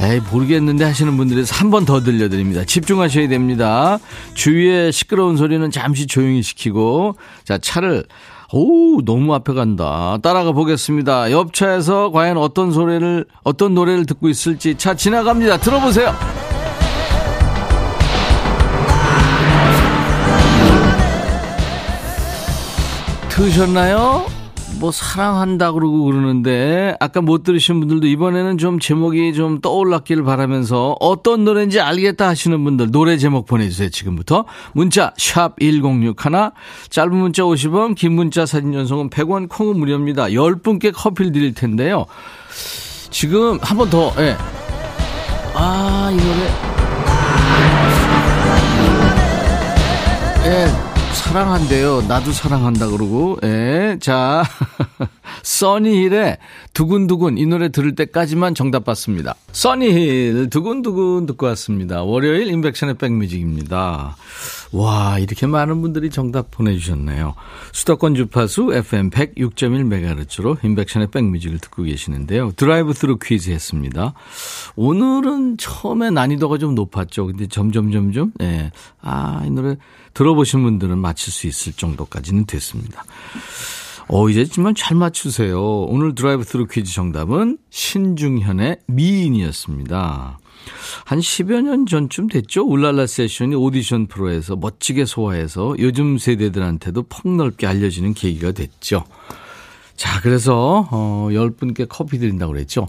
에이, 0.00 0.20
모르겠는데 0.30 0.84
하시는 0.84 1.16
분들에서 1.16 1.54
한번 1.56 1.84
더 1.84 2.02
들려드립니다. 2.02 2.64
집중하셔야 2.64 3.28
됩니다. 3.28 3.98
주위에 4.34 4.90
시끄러운 4.90 5.36
소리는 5.36 5.70
잠시 5.70 6.06
조용히 6.06 6.42
시키고, 6.42 7.16
자, 7.44 7.58
차를 7.58 8.04
오, 8.52 9.00
너무 9.04 9.32
앞에 9.34 9.52
간다. 9.54 10.18
따라가 10.22 10.50
보겠습니다. 10.50 11.30
옆차에서 11.30 12.10
과연 12.10 12.36
어떤 12.36 12.72
소리를, 12.72 13.24
어떤 13.44 13.74
노래를 13.74 14.06
듣고 14.06 14.28
있을지 14.28 14.74
차 14.76 14.94
지나갑니다. 14.94 15.58
들어보세요. 15.58 16.12
들으셨나요? 23.28 24.39
뭐 24.80 24.90
사랑한다 24.90 25.72
그러고 25.72 26.04
그러는데 26.04 26.96
아까 27.00 27.20
못 27.20 27.42
들으신 27.42 27.80
분들도 27.80 28.06
이번에는 28.06 28.56
좀 28.56 28.80
제목이 28.80 29.34
좀 29.34 29.60
떠올랐기를 29.60 30.24
바라면서 30.24 30.96
어떤 31.00 31.44
노래인지 31.44 31.80
알겠다 31.80 32.28
하시는 32.28 32.64
분들 32.64 32.90
노래 32.90 33.18
제목 33.18 33.44
보내주세요 33.46 33.90
지금부터 33.90 34.46
문자 34.72 35.12
샵 35.18 35.54
1061 35.60 36.14
짧은 36.88 37.14
문자 37.14 37.42
50원 37.42 37.94
긴 37.94 38.12
문자 38.12 38.46
사진 38.46 38.72
전송은 38.72 39.10
100원 39.10 39.50
콩은 39.50 39.78
무료입니다 39.78 40.28
10분께 40.28 40.92
커피를 40.94 41.32
드릴 41.32 41.52
텐데요 41.52 42.06
지금 43.10 43.58
한 43.60 43.76
번 43.76 43.90
더 43.90 44.12
예. 44.18 44.34
아이 45.54 46.16
노래 46.16 46.50
예. 50.46 50.89
사랑한대요. 51.24 52.02
나도 52.08 52.32
사랑한다 52.32 52.88
그러고. 52.88 53.38
예. 53.44 53.98
자. 54.00 54.42
써니힐의 55.42 56.38
두근두근 56.74 57.38
이 57.38 57.46
노래 57.46 57.68
들을 57.68 57.94
때까지만 57.94 58.54
정답 58.54 58.84
받습니다. 58.84 59.34
써니힐 59.52 60.50
두근두근 60.50 61.26
듣고 61.26 61.46
왔습니다. 61.46 62.02
월요일 62.02 62.48
임백천의 62.48 62.94
백뮤직입니다. 62.94 64.16
와, 64.72 65.18
이렇게 65.18 65.46
많은 65.46 65.82
분들이 65.82 66.10
정답 66.10 66.50
보내주셨네요. 66.50 67.34
수도권 67.72 68.14
주파수 68.14 68.72
FM 68.72 69.10
106.1MHz로 69.10 70.64
임백천의 70.64 71.10
백뮤직을 71.10 71.58
듣고 71.58 71.82
계시는데요. 71.82 72.52
드라이브 72.52 72.92
스루 72.92 73.18
퀴즈 73.20 73.50
했습니다. 73.50 74.14
오늘은 74.76 75.56
처음에 75.56 76.10
난이도가 76.10 76.58
좀 76.58 76.74
높았죠. 76.74 77.26
근데 77.26 77.48
점점, 77.48 77.90
점점, 77.90 78.32
예. 78.42 78.70
아, 79.00 79.42
이 79.44 79.50
노래 79.50 79.76
들어보신 80.14 80.62
분들은 80.62 80.98
맞힐 80.98 81.32
수 81.32 81.48
있을 81.48 81.72
정도까지는 81.72 82.46
됐습니다. 82.46 83.04
어, 84.06 84.28
이제지만 84.28 84.74
잘 84.74 84.96
맞추세요. 84.96 85.82
오늘 85.82 86.14
드라이브 86.14 86.44
스루 86.44 86.66
퀴즈 86.66 86.92
정답은 86.92 87.58
신중현의 87.70 88.78
미인이었습니다. 88.86 90.38
한 91.04 91.18
10여 91.18 91.62
년 91.62 91.86
전쯤 91.86 92.28
됐죠? 92.28 92.62
울랄라 92.62 93.06
세션이 93.06 93.54
오디션 93.54 94.06
프로에서 94.06 94.56
멋지게 94.56 95.04
소화해서 95.04 95.74
요즘 95.78 96.18
세대들한테도 96.18 97.04
폭넓게 97.04 97.66
알려지는 97.66 98.14
계기가 98.14 98.52
됐죠. 98.52 99.04
자, 99.96 100.20
그래서, 100.22 100.88
어, 100.90 101.28
10분께 101.30 101.86
커피 101.88 102.18
드린다고 102.18 102.52
그랬죠. 102.52 102.88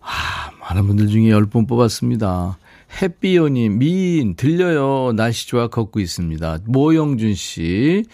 아, 0.00 0.50
뭐 0.58 0.68
많은 0.68 0.86
분들 0.86 1.08
중에 1.08 1.30
10분 1.30 1.66
뽑았습니다. 1.68 2.58
햇비오님, 3.02 3.78
미인, 3.78 4.34
들려요. 4.36 5.12
날씨 5.12 5.48
좋아 5.48 5.68
걷고 5.68 6.00
있습니다. 6.00 6.58
모영준 6.66 7.34
씨. 7.34 8.04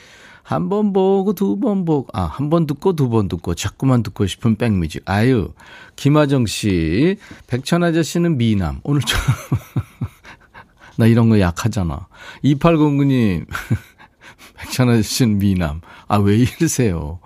한 0.47 0.69
번 0.69 0.93
보고 0.93 1.33
두 1.33 1.59
번 1.59 1.85
보고, 1.85 2.07
아, 2.13 2.23
한 2.23 2.51
번 2.51 2.67
듣고 2.69 2.93
두 2.95 3.09
번 3.09 3.27
듣고, 3.29 3.55
자꾸만 3.57 4.03
듣고 4.05 4.27
싶은 4.29 4.55
백뮤직. 4.57 5.03
아유, 5.05 5.53
김하정 5.97 6.47
씨. 6.47 7.17
백천 7.49 7.83
아저씨는 7.83 8.37
미남. 8.39 8.79
오늘 8.85 9.01
좀, 9.03 9.19
나 10.99 11.07
이런 11.07 11.29
거 11.29 11.41
약하잖아. 11.41 12.07
2809님. 12.45 13.47
백천 14.57 14.89
아저씨는 14.89 15.39
미남. 15.39 15.81
아, 16.07 16.19
왜 16.19 16.37
이러세요? 16.37 17.19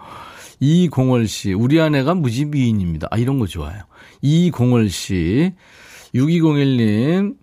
이공월 0.60 1.26
씨. 1.28 1.52
우리 1.52 1.78
아내가 1.80 2.14
무지 2.14 2.46
미인입니다. 2.46 3.08
아, 3.10 3.18
이런 3.18 3.38
거 3.38 3.46
좋아요. 3.46 3.82
이공월 4.22 4.88
씨. 4.88 5.52
6201님, 6.14 7.36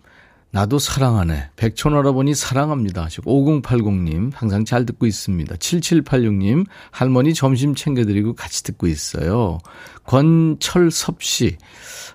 나도 0.50 0.78
사랑하네. 0.78 1.50
백촌할아버니 1.56 2.34
사랑합니다. 2.34 3.04
하시고 3.04 3.60
5080님 3.62 4.32
항상 4.34 4.64
잘 4.64 4.86
듣고 4.86 5.04
있습니다. 5.06 5.54
7786님 5.56 6.64
할머니 6.90 7.34
점심 7.34 7.74
챙겨드리고 7.74 8.34
같이 8.34 8.62
듣고 8.64 8.86
있어요. 8.86 9.58
권철섭 10.06 11.22
씨 11.22 11.56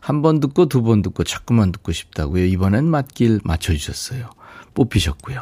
한 0.02 0.22
번 0.24 0.40
듣고 0.40 0.66
두 0.66 0.82
번 0.82 1.02
듣고 1.04 1.24
자꾸만 1.24 1.72
듣고 1.72 1.92
싶다고요. 1.92 2.44
이번엔 2.46 2.86
맞길 2.86 3.40
맞춰주셨어요. 3.44 4.30
뽑히셨고요. 4.74 5.42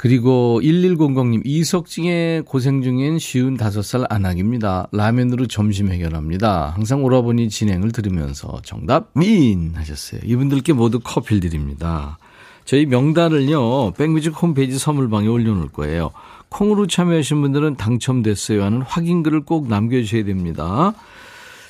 그리고 0.00 0.62
1100님 0.62 1.42
이석증의 1.44 2.44
고생 2.46 2.80
중인 2.80 3.18
쉬운 3.18 3.58
5살 3.58 4.06
안학입니다. 4.08 4.88
라면으로 4.92 5.46
점심 5.46 5.92
해결합니다. 5.92 6.72
항상 6.74 7.04
오라버니 7.04 7.50
진행을 7.50 7.92
들으면서 7.92 8.62
정답 8.62 9.10
민 9.14 9.72
하셨어요. 9.74 10.22
이분들께 10.24 10.72
모두 10.72 11.00
커피를 11.00 11.40
드립니다. 11.40 12.16
저희 12.64 12.86
명단을요. 12.86 13.92
백뮤직 13.98 14.42
홈페이지 14.42 14.78
선물방에 14.78 15.28
올려놓을 15.28 15.68
거예요. 15.68 16.12
콩으로 16.48 16.86
참여하신 16.86 17.42
분들은 17.42 17.76
당첨됐어요 17.76 18.64
하는 18.64 18.80
확인글을 18.80 19.42
꼭 19.42 19.68
남겨주셔야 19.68 20.24
됩니다. 20.24 20.94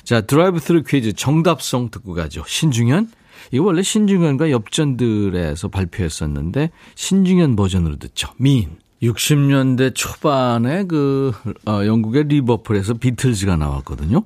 자 0.05 0.21
드라이브 0.21 0.59
스루 0.59 0.83
퀴즈 0.83 1.11
정답송 1.11 1.91
듣고 1.91 2.13
가죠. 2.13 2.45
신중현 2.47 3.09
이거 3.51 3.65
원래 3.65 3.81
신중현과 3.81 4.51
엽전들에서 4.51 5.67
발표했었는데 5.69 6.71
신중현 6.95 7.55
버전으로 7.55 7.97
듣죠. 7.97 8.29
미인. 8.37 8.77
60년대 9.01 9.95
초반에 9.95 10.83
그 10.83 11.31
어, 11.65 11.85
영국의 11.85 12.25
리버풀에서 12.25 12.95
비틀즈가 12.95 13.55
나왔거든요. 13.55 14.23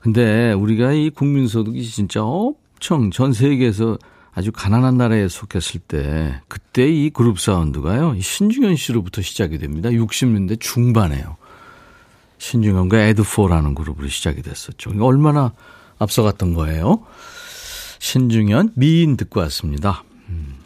근데 0.00 0.52
우리가 0.52 0.92
이 0.92 1.10
국민 1.10 1.46
소득이 1.46 1.84
진짜 1.84 2.24
엄청 2.24 3.10
전 3.10 3.32
세계에서 3.32 3.98
아주 4.34 4.50
가난한 4.50 4.96
나라에 4.96 5.28
속했을 5.28 5.80
때 5.80 6.40
그때 6.48 6.88
이 6.88 7.10
그룹 7.10 7.38
사운드가요. 7.38 8.18
신중현 8.18 8.76
씨로부터 8.76 9.20
시작이 9.20 9.58
됩니다. 9.58 9.90
60년대 9.90 10.58
중반에요. 10.58 11.36
신중현과 12.38 12.98
애드포라는 12.98 13.74
그룹으로 13.74 14.08
시작이 14.08 14.42
됐었죠. 14.42 14.92
얼마나 15.00 15.52
앞서갔던 15.98 16.54
거예요. 16.54 17.04
신중현 18.02 18.72
미인 18.74 19.16
듣고 19.16 19.38
왔습니다. 19.42 20.02
음. 20.28 20.56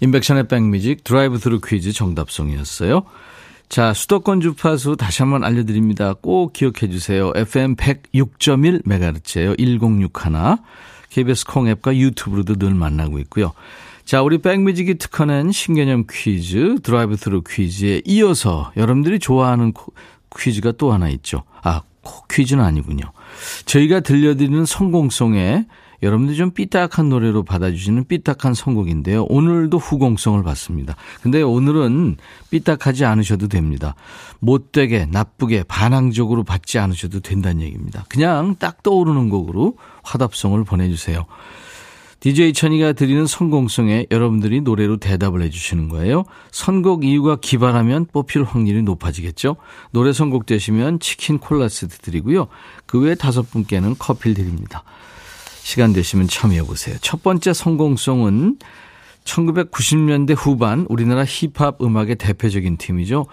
임백천의 0.00 0.48
백뮤직 0.48 1.04
드라이브 1.04 1.36
스루 1.36 1.60
퀴즈 1.60 1.92
정답송이었어요. 1.92 3.02
자, 3.68 3.92
수도권 3.92 4.40
주파수 4.40 4.96
다시 4.96 5.20
한번 5.20 5.44
알려드립니다. 5.44 6.14
꼭 6.14 6.54
기억해 6.54 6.88
주세요. 6.90 7.30
FM 7.36 7.76
106.1MHz예요. 7.76 9.54
1061. 9.58 10.56
KBS 11.10 11.44
콩 11.44 11.68
앱과 11.68 11.94
유튜브로도 11.94 12.56
늘 12.56 12.74
만나고 12.74 13.18
있고요. 13.20 13.52
자, 14.06 14.22
우리 14.22 14.38
백뮤직이 14.38 14.94
특허낸 14.94 15.52
신개념 15.52 16.04
퀴즈, 16.10 16.78
드라이브 16.82 17.16
스루 17.16 17.42
퀴즈에 17.46 18.00
이어서 18.06 18.72
여러분들이 18.78 19.18
좋아하는 19.18 19.74
퀴즈가 20.34 20.72
또 20.72 20.90
하나 20.90 21.10
있죠. 21.10 21.42
아, 21.62 21.82
퀴즈는 22.30 22.64
아니군요. 22.64 23.04
저희가 23.66 24.00
들려드리는 24.00 24.64
선공송에 24.64 25.66
여러분들이 26.02 26.36
좀 26.36 26.50
삐딱한 26.50 27.08
노래로 27.08 27.44
받아주시는 27.44 28.06
삐딱한 28.06 28.54
선곡인데요. 28.54 29.24
오늘도 29.24 29.78
후공송을 29.78 30.42
받습니다. 30.42 30.96
근데 31.22 31.42
오늘은 31.42 32.16
삐딱하지 32.50 33.04
않으셔도 33.04 33.48
됩니다. 33.48 33.94
못되게, 34.40 35.06
나쁘게, 35.06 35.64
반항적으로 35.64 36.44
받지 36.44 36.78
않으셔도 36.78 37.20
된다는 37.20 37.62
얘기입니다. 37.62 38.04
그냥 38.08 38.56
딱 38.58 38.82
떠오르는 38.82 39.28
곡으로 39.30 39.76
화답성을 40.02 40.62
보내주세요. 40.64 41.26
DJ 42.20 42.54
천이가 42.54 42.94
드리는 42.94 43.26
선공성에 43.26 44.06
여러분들이 44.10 44.62
노래로 44.62 44.96
대답을 44.96 45.42
해주시는 45.42 45.88
거예요. 45.88 46.24
선곡 46.50 47.04
이유가 47.04 47.36
기발하면 47.36 48.06
뽑힐 48.06 48.42
확률이 48.42 48.82
높아지겠죠. 48.82 49.56
노래 49.90 50.12
선곡되시면 50.12 51.00
치킨 51.00 51.38
콜라 51.38 51.68
세트 51.68 51.98
드리고요. 51.98 52.48
그 52.86 53.00
외에 53.00 53.14
다섯 53.14 53.42
분께는 53.50 53.96
커피를 53.98 54.34
드립니다. 54.34 54.82
시간 55.66 55.92
되시면 55.92 56.28
참여해 56.28 56.62
보세요. 56.62 56.94
첫 57.00 57.24
번째 57.24 57.52
성공송은 57.52 58.58
1990년대 59.24 60.36
후반 60.38 60.86
우리나라 60.88 61.24
힙합 61.24 61.82
음악의 61.82 62.14
대표적인 62.14 62.76
팀이죠. 62.76 63.26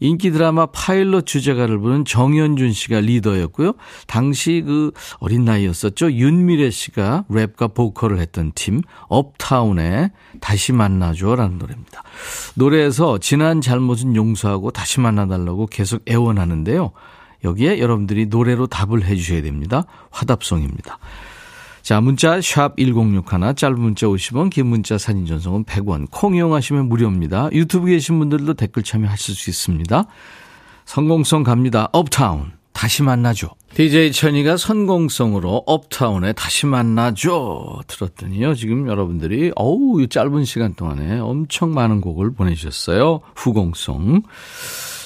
인기 0.00 0.32
드라마 0.32 0.66
파일럿 0.66 1.26
주제가를 1.26 1.78
부른 1.78 2.04
정현준 2.04 2.72
씨가 2.72 3.00
리더였고요. 3.02 3.74
당시 4.08 4.64
그 4.66 4.90
어린 5.20 5.44
나이였었죠. 5.44 6.10
윤미래 6.10 6.70
씨가 6.70 7.26
랩과 7.30 7.72
보컬을 7.72 8.18
했던 8.18 8.50
팀 8.56 8.82
업타운의 9.06 10.10
다시 10.40 10.72
만나줘라는 10.72 11.58
노래입니다. 11.58 12.02
노래에서 12.56 13.18
지난 13.18 13.60
잘못은 13.60 14.16
용서하고 14.16 14.72
다시 14.72 14.98
만나달라고 14.98 15.66
계속 15.66 16.02
애원하는데요. 16.10 16.90
여기에 17.44 17.78
여러분들이 17.78 18.26
노래로 18.26 18.66
답을 18.66 19.04
해주셔야 19.04 19.42
됩니다. 19.42 19.84
화답송입니다. 20.10 20.98
자, 21.86 22.00
문자 22.00 22.40
샵 22.40 22.74
1061, 22.76 23.54
짧은 23.54 23.80
문자 23.80 24.08
50원, 24.08 24.50
긴 24.50 24.66
문자 24.66 24.98
사진 24.98 25.24
전송은 25.24 25.66
100원. 25.66 26.08
콩 26.10 26.34
이용하시면 26.34 26.88
무료입니다. 26.88 27.48
유튜브 27.52 27.86
계신 27.86 28.18
분들도 28.18 28.54
댓글 28.54 28.82
참여하실 28.82 29.36
수 29.36 29.50
있습니다. 29.50 30.04
선공송 30.84 31.44
갑니다. 31.44 31.88
업타운. 31.92 32.50
다시 32.72 33.04
만나죠. 33.04 33.50
DJ 33.74 34.10
천이가 34.10 34.56
선공송으로 34.56 35.62
업타운에 35.64 36.32
다시 36.32 36.66
만나죠. 36.66 37.82
들었더니요. 37.86 38.56
지금 38.56 38.88
여러분들이 38.88 39.52
어우, 39.54 40.02
이 40.02 40.08
짧은 40.08 40.44
시간 40.44 40.74
동안에 40.74 41.20
엄청 41.20 41.72
많은 41.72 42.00
곡을 42.00 42.32
보내주셨어요. 42.34 43.20
후공송. 43.36 44.22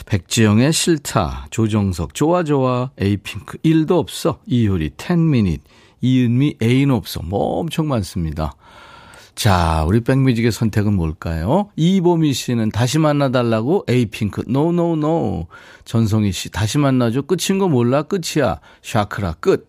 백지영의 0.06 0.72
싫다, 0.72 1.48
조정석, 1.50 2.14
좋아 2.14 2.42
좋아, 2.42 2.90
에이핑크, 2.98 3.58
일도 3.62 3.98
없어, 3.98 4.40
이효리, 4.46 4.90
10 4.90 5.04
Minutes, 5.04 5.60
이은미 6.00 6.56
애인 6.62 6.90
없어. 6.90 7.20
뭐 7.22 7.58
엄청 7.60 7.88
많습니다. 7.88 8.54
자, 9.34 9.84
우리 9.86 10.00
백뮤직의 10.00 10.52
선택은 10.52 10.94
뭘까요? 10.94 11.70
이보미 11.76 12.34
씨는 12.34 12.70
다시 12.70 12.98
만나달라고 12.98 13.84
에이핑크, 13.88 14.42
No, 14.48 14.72
No, 14.72 14.96
No. 14.96 15.46
전성희 15.84 16.32
씨, 16.32 16.50
다시 16.50 16.78
만나죠. 16.78 17.22
끝인 17.22 17.58
거 17.58 17.68
몰라? 17.68 18.02
끝이야. 18.02 18.60
샤크라, 18.82 19.36
끝. 19.40 19.68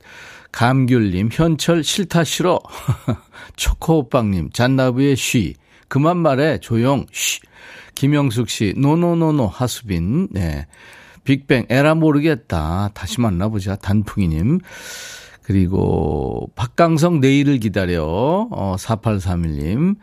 감귤님, 0.52 1.30
현철, 1.32 1.84
싫다, 1.84 2.26
싫어. 2.26 2.60
초코오빵님, 3.56 4.50
잔나비의 4.52 5.16
쉬. 5.16 5.54
그만 5.88 6.18
말해, 6.18 6.58
조용, 6.60 7.06
쉬. 7.14 7.40
김영숙 7.96 8.50
씨, 8.50 8.74
No 8.76 8.92
No 8.92 9.08
No 9.08 9.24
No, 9.24 9.48
하수빈. 9.48 10.30
네. 10.32 10.66
빅뱅, 11.24 11.68
에라 11.70 11.96
모르겠다. 11.96 12.90
다시 12.94 13.22
만나보자. 13.22 13.76
단풍이님. 13.76 14.60
그리고 15.52 16.50
박강성 16.56 17.20
내일을 17.20 17.60
기다려. 17.60 18.06
어, 18.06 18.76
4831님. 18.78 19.98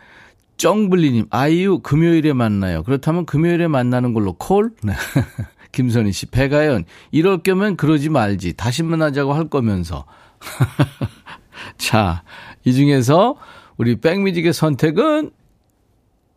쩡블리님, 0.59 1.27
아이유 1.31 1.79
금요일에 1.79 2.35
만나요. 2.35 2.83
그렇다면 2.83 3.25
금요일에 3.25 3.67
만나는 3.67 4.13
걸로 4.13 4.35
콜? 4.35 4.73
네. 4.83 4.93
김선희 5.73 6.13
씨, 6.13 6.27
백아연, 6.27 6.85
이럴 7.13 7.39
거면 7.39 7.77
그러지 7.77 8.11
말지. 8.11 8.55
다시 8.55 8.83
만나자고 8.83 9.33
할 9.33 9.49
거면서. 9.49 10.05
자, 11.79 12.25
이 12.65 12.75
중에서 12.75 13.37
우리 13.79 13.97
백뮤직의 13.97 14.53
선택은, 14.53 15.31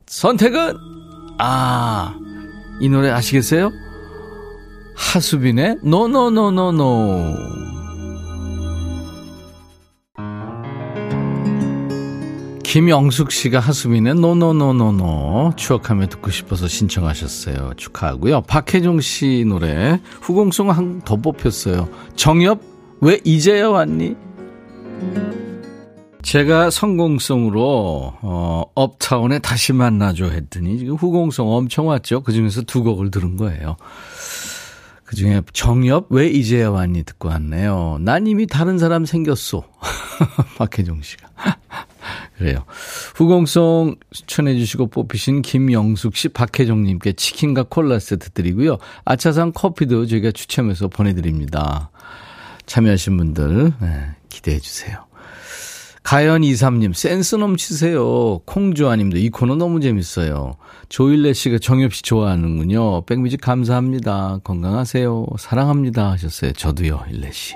선택은, 0.05 0.77
아, 1.37 2.17
이 2.79 2.87
노래 2.87 3.09
아시겠어요? 3.09 3.71
하수빈의 4.95 5.79
노노노노노. 5.83 7.80
김영숙 12.71 13.33
씨가 13.33 13.59
하수민의 13.59 14.15
노노노노노 14.15 15.55
추억하며 15.57 16.07
듣고 16.07 16.31
싶어서 16.31 16.69
신청하셨어요. 16.69 17.73
축하하고요. 17.75 18.43
박혜종 18.43 19.01
씨 19.01 19.43
노래 19.45 19.99
후공송 20.21 20.69
한 20.71 21.01
더 21.03 21.17
뽑혔어요. 21.17 21.89
정엽 22.15 22.61
왜 23.01 23.19
이제야 23.25 23.67
왔니? 23.67 24.15
제가 26.21 26.69
성공성으로 26.69 28.13
어, 28.21 28.63
업타운에 28.73 29.39
다시 29.39 29.73
만나줘 29.73 30.27
했더니 30.29 30.77
지금 30.77 30.95
후공성 30.95 31.49
엄청 31.51 31.87
왔죠. 31.87 32.23
그중에서 32.23 32.61
두 32.61 32.83
곡을 32.83 33.11
들은 33.11 33.35
거예요. 33.35 33.75
그중에 35.03 35.41
정엽 35.51 36.05
왜 36.09 36.27
이제야 36.29 36.69
왔니 36.69 37.03
듣고 37.03 37.27
왔네요. 37.27 37.97
난 37.99 38.27
이미 38.27 38.47
다른 38.47 38.77
사람 38.77 39.03
생겼어. 39.03 39.61
박혜종 40.57 41.01
씨가. 41.01 41.27
그래요. 42.37 42.63
후공성 43.15 43.95
추천해 44.11 44.55
주시고 44.57 44.87
뽑히신 44.87 45.41
김영숙 45.41 46.15
씨, 46.15 46.29
박혜종 46.29 46.83
님께 46.83 47.13
치킨과 47.13 47.63
콜라 47.69 47.99
세트 47.99 48.31
드리고요. 48.31 48.77
아차상 49.05 49.51
커피도 49.53 50.07
저희가 50.07 50.31
추첨해서 50.31 50.87
보내드립니다. 50.87 51.91
참여하신 52.65 53.17
분들 53.17 53.73
네, 53.81 54.09
기대해 54.29 54.59
주세요. 54.59 55.05
가연23님, 56.03 56.93
센스 56.93 57.35
넘치세요. 57.35 58.39
콩주아님도 58.39 59.17
이 59.17 59.29
코너 59.29 59.55
너무 59.55 59.79
재밌어요. 59.81 60.55
조일래 60.89 61.33
씨가 61.33 61.59
정엽 61.59 61.93
씨 61.93 62.01
좋아하는군요. 62.03 63.05
백뮤직 63.05 63.39
감사합니다. 63.39 64.39
건강하세요. 64.43 65.27
사랑합니다. 65.37 66.11
하셨어요. 66.11 66.53
저도요, 66.53 67.05
일래 67.11 67.31
씨. 67.31 67.55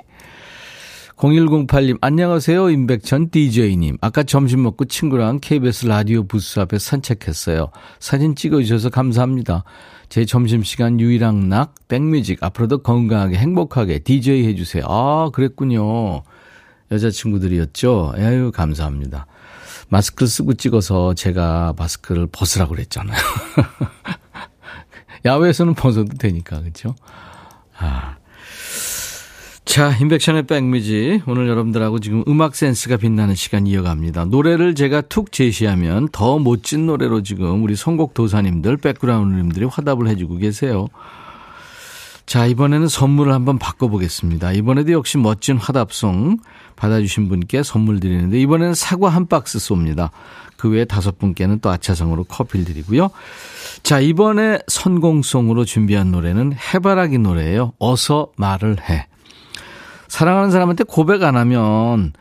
0108님, 1.18 1.98
안녕하세요. 2.02 2.70
임백천 2.70 3.30
DJ님. 3.30 3.98
아까 4.02 4.24
점심 4.24 4.64
먹고 4.64 4.86
친구랑 4.86 5.40
KBS 5.42 5.86
라디오 5.86 6.28
부스 6.28 6.60
앞에 6.60 6.78
산책했어요. 6.78 7.72
사진 8.00 8.36
찍어주셔서 8.36 8.90
감사합니다. 8.90 9.64
제 10.10 10.26
점심시간 10.26 11.00
유일한 11.00 11.48
낙, 11.48 11.74
백뮤직. 11.88 12.44
앞으로도 12.44 12.80
건강하게 12.80 13.38
행복하게 13.38 14.00
DJ 14.00 14.46
해주세요. 14.48 14.84
아, 14.88 15.30
그랬군요. 15.32 16.24
여자친구들이었죠. 16.92 18.16
에휴, 18.18 18.52
감사합니다. 18.52 19.26
마스크를 19.88 20.28
쓰고 20.28 20.56
찍어서 20.56 21.14
제가 21.14 21.76
마스크를 21.78 22.28
벗으라고 22.28 22.76
그랬잖아요. 22.76 23.18
야외에서는 25.24 25.76
벗어도 25.76 26.14
되니까, 26.18 26.60
그렇죠? 26.60 26.94
아. 27.78 28.18
자, 29.66 29.92
인백션의 29.98 30.44
백뮤지. 30.44 31.24
오늘 31.26 31.50
여러분들하고 31.50 32.00
지금 32.00 32.24
음악 32.28 32.56
센스가 32.56 32.98
빛나는 32.98 33.34
시간 33.34 33.66
이어갑니다. 33.66 34.26
노래를 34.26 34.76
제가 34.76 35.02
툭 35.02 35.32
제시하면 35.32 36.08
더 36.12 36.38
멋진 36.38 36.86
노래로 36.86 37.24
지금 37.24 37.64
우리 37.64 37.76
선곡 37.76 38.14
도사님들, 38.14 38.78
백그라운드님들이 38.78 39.66
화답을 39.66 40.08
해주고 40.08 40.38
계세요. 40.38 40.88
자, 42.28 42.46
이번에는 42.46 42.88
선물을 42.88 43.34
한번 43.34 43.58
바꿔보겠습니다. 43.58 44.54
이번에도 44.54 44.92
역시 44.94 45.18
멋진 45.18 45.58
화답송 45.58 46.38
받아주신 46.76 47.28
분께 47.28 47.64
선물 47.64 48.00
드리는데 48.00 48.40
이번에는 48.42 48.76
사과 48.76 49.10
한 49.10 49.28
박스 49.28 49.58
쏩니다. 49.58 50.12
그 50.58 50.70
외에 50.70 50.86
다섯 50.86 51.18
분께는 51.18 51.60
또 51.60 51.70
아차상으로 51.72 52.26
커피를 52.26 52.66
드리고요. 52.66 53.10
자, 53.84 54.00
이번에 54.00 54.60
선공송으로 54.68 55.66
준비한 55.66 56.12
노래는 56.12 56.54
해바라기 56.54 57.18
노래예요. 57.18 57.74
어서 57.80 58.32
말을 58.38 58.78
해. 58.90 59.08
사랑하는 60.16 60.50
사람한테 60.50 60.86
고백 60.86 61.24
안 61.24 61.36
하면 61.36 62.14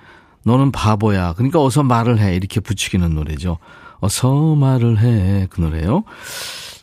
너는 0.42 0.72
바보야. 0.72 1.32
그러니까 1.34 1.62
어서 1.62 1.84
말을 1.84 2.18
해. 2.18 2.34
이렇게 2.34 2.59
붙이기는 2.59 3.14
노래죠. 3.14 3.59
어서 4.01 4.57
말을 4.57 4.99
해. 4.99 5.47
그 5.49 5.61
노래요. 5.61 6.03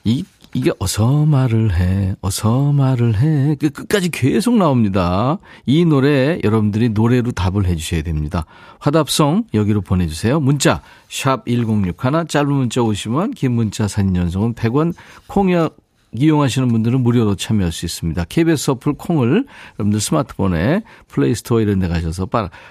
이 0.05 0.23
이게 0.53 0.71
어서 0.79 1.25
말을 1.25 1.73
해, 1.73 2.15
어서 2.21 2.73
말을 2.73 3.17
해. 3.19 3.55
그 3.55 3.69
끝까지 3.69 4.09
계속 4.09 4.55
나옵니다. 4.55 5.37
이 5.65 5.85
노래 5.85 6.39
여러분들이 6.43 6.89
노래로 6.89 7.31
답을 7.31 7.65
해 7.65 7.75
주셔야 7.75 8.01
됩니다. 8.01 8.45
화답송 8.79 9.45
여기로 9.53 9.79
보내주세요. 9.81 10.41
문자 10.41 10.81
샵 11.09 11.45
1061, 11.45 12.27
짧은 12.27 12.51
문자 12.51 12.81
오시면 12.81 13.31
긴 13.31 13.53
문자 13.53 13.87
사진 13.87 14.15
연속은 14.15 14.55
100원, 14.55 14.93
콩약 15.27 15.77
이용하시는 16.13 16.67
분들은 16.67 17.01
무료로 17.01 17.35
참여할 17.35 17.71
수 17.71 17.85
있습니다. 17.85 18.25
KBS 18.25 18.71
어플 18.71 18.93
콩을 18.93 19.45
여러분들 19.79 19.99
스마트폰에 19.99 20.83
플레이스토어 21.07 21.61
이런 21.61 21.79
데 21.79 21.87
가셔서 21.87 22.27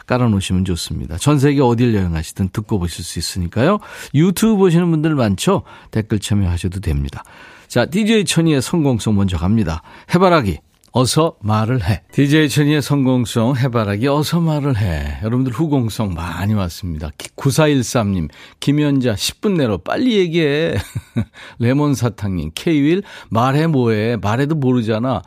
깔아놓으시면 0.07 0.65
좋습니다. 0.67 1.17
전 1.17 1.39
세계 1.39 1.61
어딜 1.63 1.95
여행하시든 1.95 2.51
듣고 2.51 2.79
보실 2.79 3.05
수 3.05 3.19
있으니까요. 3.19 3.79
유튜브 4.15 4.57
보시는 4.57 4.91
분들 4.91 5.15
많죠? 5.15 5.63
댓글 5.91 6.19
참여하셔도 6.19 6.81
됩니다. 6.81 7.25
자, 7.67 7.87
DJ 7.87 8.25
천이의 8.25 8.61
성공성 8.61 9.15
먼저 9.15 9.39
갑니다. 9.39 9.83
해바라기. 10.15 10.59
어서 10.93 11.37
말을 11.41 11.89
해. 11.89 12.03
DJ 12.13 12.49
천이의 12.49 12.83
성공성 12.83 13.57
해바라기 13.57 14.09
어서 14.09 14.41
말을 14.41 14.77
해. 14.77 15.19
여러분들 15.23 15.53
후공성 15.53 16.15
많이 16.15 16.53
왔습니다. 16.55 17.11
9413님, 17.37 18.29
김연자 18.59 19.15
10분 19.15 19.57
내로 19.57 19.79
빨리 19.79 20.19
얘기해. 20.19 20.75
레몬 21.61 21.95
사탕님, 21.95 22.53
K1 22.53 23.05
말해 23.29 23.69
뭐해. 23.69 24.17
말해도 24.21 24.57
모르잖아. 24.57 25.23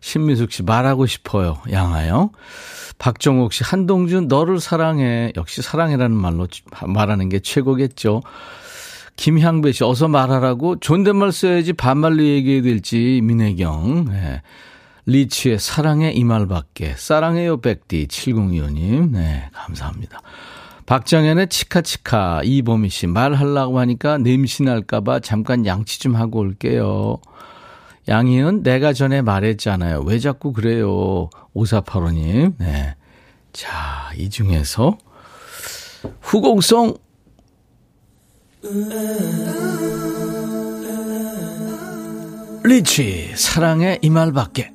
신미숙 0.00 0.52
씨 0.52 0.62
말하고 0.62 1.06
싶어요. 1.06 1.58
양아요. 1.70 2.30
박정옥 2.98 3.52
씨 3.52 3.64
한동준 3.64 4.28
너를 4.28 4.60
사랑해. 4.60 5.32
역시 5.36 5.62
사랑해라는 5.62 6.16
말로 6.16 6.46
말하는 6.86 7.28
게 7.28 7.40
최고겠죠. 7.40 8.22
김향배 9.16 9.72
씨, 9.72 9.82
어서 9.82 10.06
말하라고 10.06 10.78
존댓말 10.78 11.32
써야지 11.32 11.72
반말로 11.72 12.22
얘기해야 12.22 12.62
될지, 12.62 13.20
민혜경. 13.24 14.04
네. 14.10 14.42
리치의 15.08 15.58
사랑의 15.58 16.16
이 16.18 16.22
말밖에. 16.22 16.94
사랑해요, 16.96 17.62
백디. 17.62 18.08
7025님. 18.08 19.10
네, 19.12 19.48
감사합니다. 19.54 20.20
박정현의 20.84 21.48
치카치카. 21.48 22.42
이범희 22.44 22.90
씨, 22.90 23.06
말하려고 23.06 23.78
하니까 23.78 24.18
냄새 24.18 24.64
날까봐 24.64 25.20
잠깐 25.20 25.64
양치 25.64 25.98
좀 25.98 26.14
하고 26.14 26.40
올게요. 26.40 27.16
양희은, 28.06 28.62
내가 28.62 28.92
전에 28.92 29.22
말했잖아요. 29.22 30.02
왜 30.02 30.18
자꾸 30.18 30.52
그래요? 30.52 31.30
5485님. 31.56 32.54
네. 32.58 32.94
자, 33.54 34.12
이 34.14 34.28
중에서 34.28 34.98
후공성 36.20 36.94
리치 42.62 43.32
사랑의 43.34 44.00
이 44.02 44.10
말밖에 44.10 44.72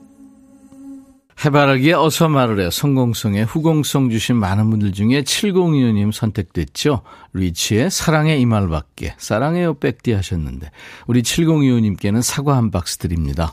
해바라기에 1.45 1.93
어서 1.93 2.29
말을 2.29 2.61
해 2.61 2.69
성공성에 2.71 3.43
후공성 3.43 4.09
주신 4.09 4.37
많은 4.37 4.69
분들 4.69 4.93
중에 4.93 5.23
7025님 5.23 6.13
선택됐죠. 6.13 7.01
리치의 7.33 7.91
사랑의 7.91 8.39
이 8.39 8.45
말밖에 8.45 9.15
사랑해요 9.17 9.73
백디 9.73 10.13
하셨는데 10.13 10.71
우리 11.05 11.21
7025님께는 11.21 12.21
사과 12.21 12.55
한 12.55 12.71
박스 12.71 12.97
드립니다. 12.97 13.51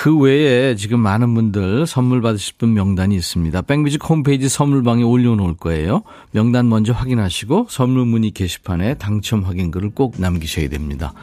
그 0.00 0.16
외에 0.16 0.76
지금 0.76 1.00
많은 1.00 1.34
분들 1.34 1.88
선물 1.88 2.22
받으실 2.22 2.54
분 2.56 2.72
명단이 2.72 3.16
있습니다. 3.16 3.62
백뮤직 3.62 4.08
홈페이지 4.08 4.48
선물방에 4.48 5.02
올려놓을 5.02 5.56
거예요. 5.56 6.04
명단 6.30 6.68
먼저 6.68 6.92
확인하시고 6.92 7.66
선물 7.68 8.06
문의 8.06 8.30
게시판에 8.30 8.94
당첨 8.94 9.42
확인글을 9.42 9.90
꼭 9.90 10.14
남기셔야 10.18 10.68
됩니다. 10.68 11.14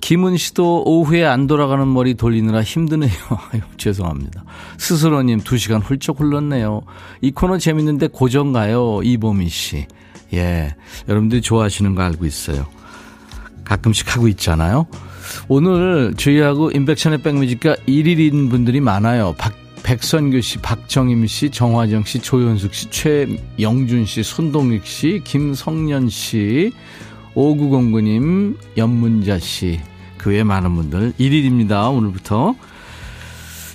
김은 0.00 0.36
씨도 0.36 0.84
오후에 0.86 1.24
안 1.24 1.48
돌아가는 1.48 1.92
머리 1.92 2.14
돌리느라 2.14 2.62
힘드네요. 2.62 3.10
아유, 3.50 3.62
죄송합니다. 3.76 4.44
스스로님 4.78 5.40
2시간 5.40 5.82
훌쩍 5.82 6.20
흘렀네요. 6.20 6.82
이 7.22 7.32
코너 7.32 7.58
재밌는데 7.58 8.06
고정 8.12 8.52
가요. 8.52 9.00
이보미 9.02 9.48
씨. 9.48 9.84
예. 10.32 10.76
여러분들이 11.08 11.40
좋아하시는 11.40 11.96
거 11.96 12.02
알고 12.02 12.24
있어요. 12.24 12.66
가끔씩 13.64 14.14
하고 14.14 14.28
있잖아요. 14.28 14.86
오늘 15.48 16.14
저희하고 16.16 16.70
인백션의 16.70 17.18
백뮤직과 17.18 17.76
1일인 17.86 18.50
분들이 18.50 18.80
많아요. 18.80 19.34
박, 19.38 19.52
백선규 19.82 20.40
씨, 20.40 20.58
박정임 20.58 21.26
씨, 21.26 21.50
정화정 21.50 22.04
씨, 22.04 22.18
조현숙 22.18 22.74
씨, 22.74 22.90
최영준 22.90 24.04
씨, 24.06 24.22
손동익 24.22 24.84
씨, 24.86 25.20
김성년 25.24 26.08
씨, 26.08 26.72
5909님, 27.34 28.56
연문자 28.76 29.38
씨, 29.38 29.80
그 30.18 30.30
외 30.30 30.42
많은 30.42 30.74
분들 30.74 31.12
1일입니다. 31.20 31.94
오늘부터. 31.94 32.54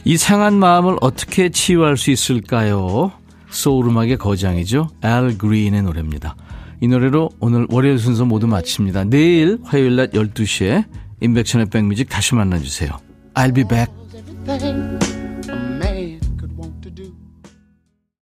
이 0.04 0.18
상한 0.18 0.58
마음을 0.60 0.98
어떻게 1.00 1.50
치유할 1.50 1.96
수 1.96 2.12
있을까요? 2.12 3.12
소울음악의 3.52 4.18
거장이죠. 4.18 4.90
알 5.02 5.38
그린의 5.38 5.84
노래입니다. 5.84 6.36
이 6.82 6.88
노래로 6.88 7.30
오늘 7.40 7.68
월요일 7.70 8.00
순서 8.00 8.26
모두 8.26 8.48
마칩니다. 8.48 9.06
내일 9.06 9.60
화요일 9.64 9.96
낮 9.96 10.12
12시에 10.12 10.86
인백션의 11.22 11.68
백뮤직 11.68 12.10
다시 12.10 12.36
만나주세요. 12.36 13.00
I'll 13.36 13.54
be 13.54 13.64
back. 13.64 13.92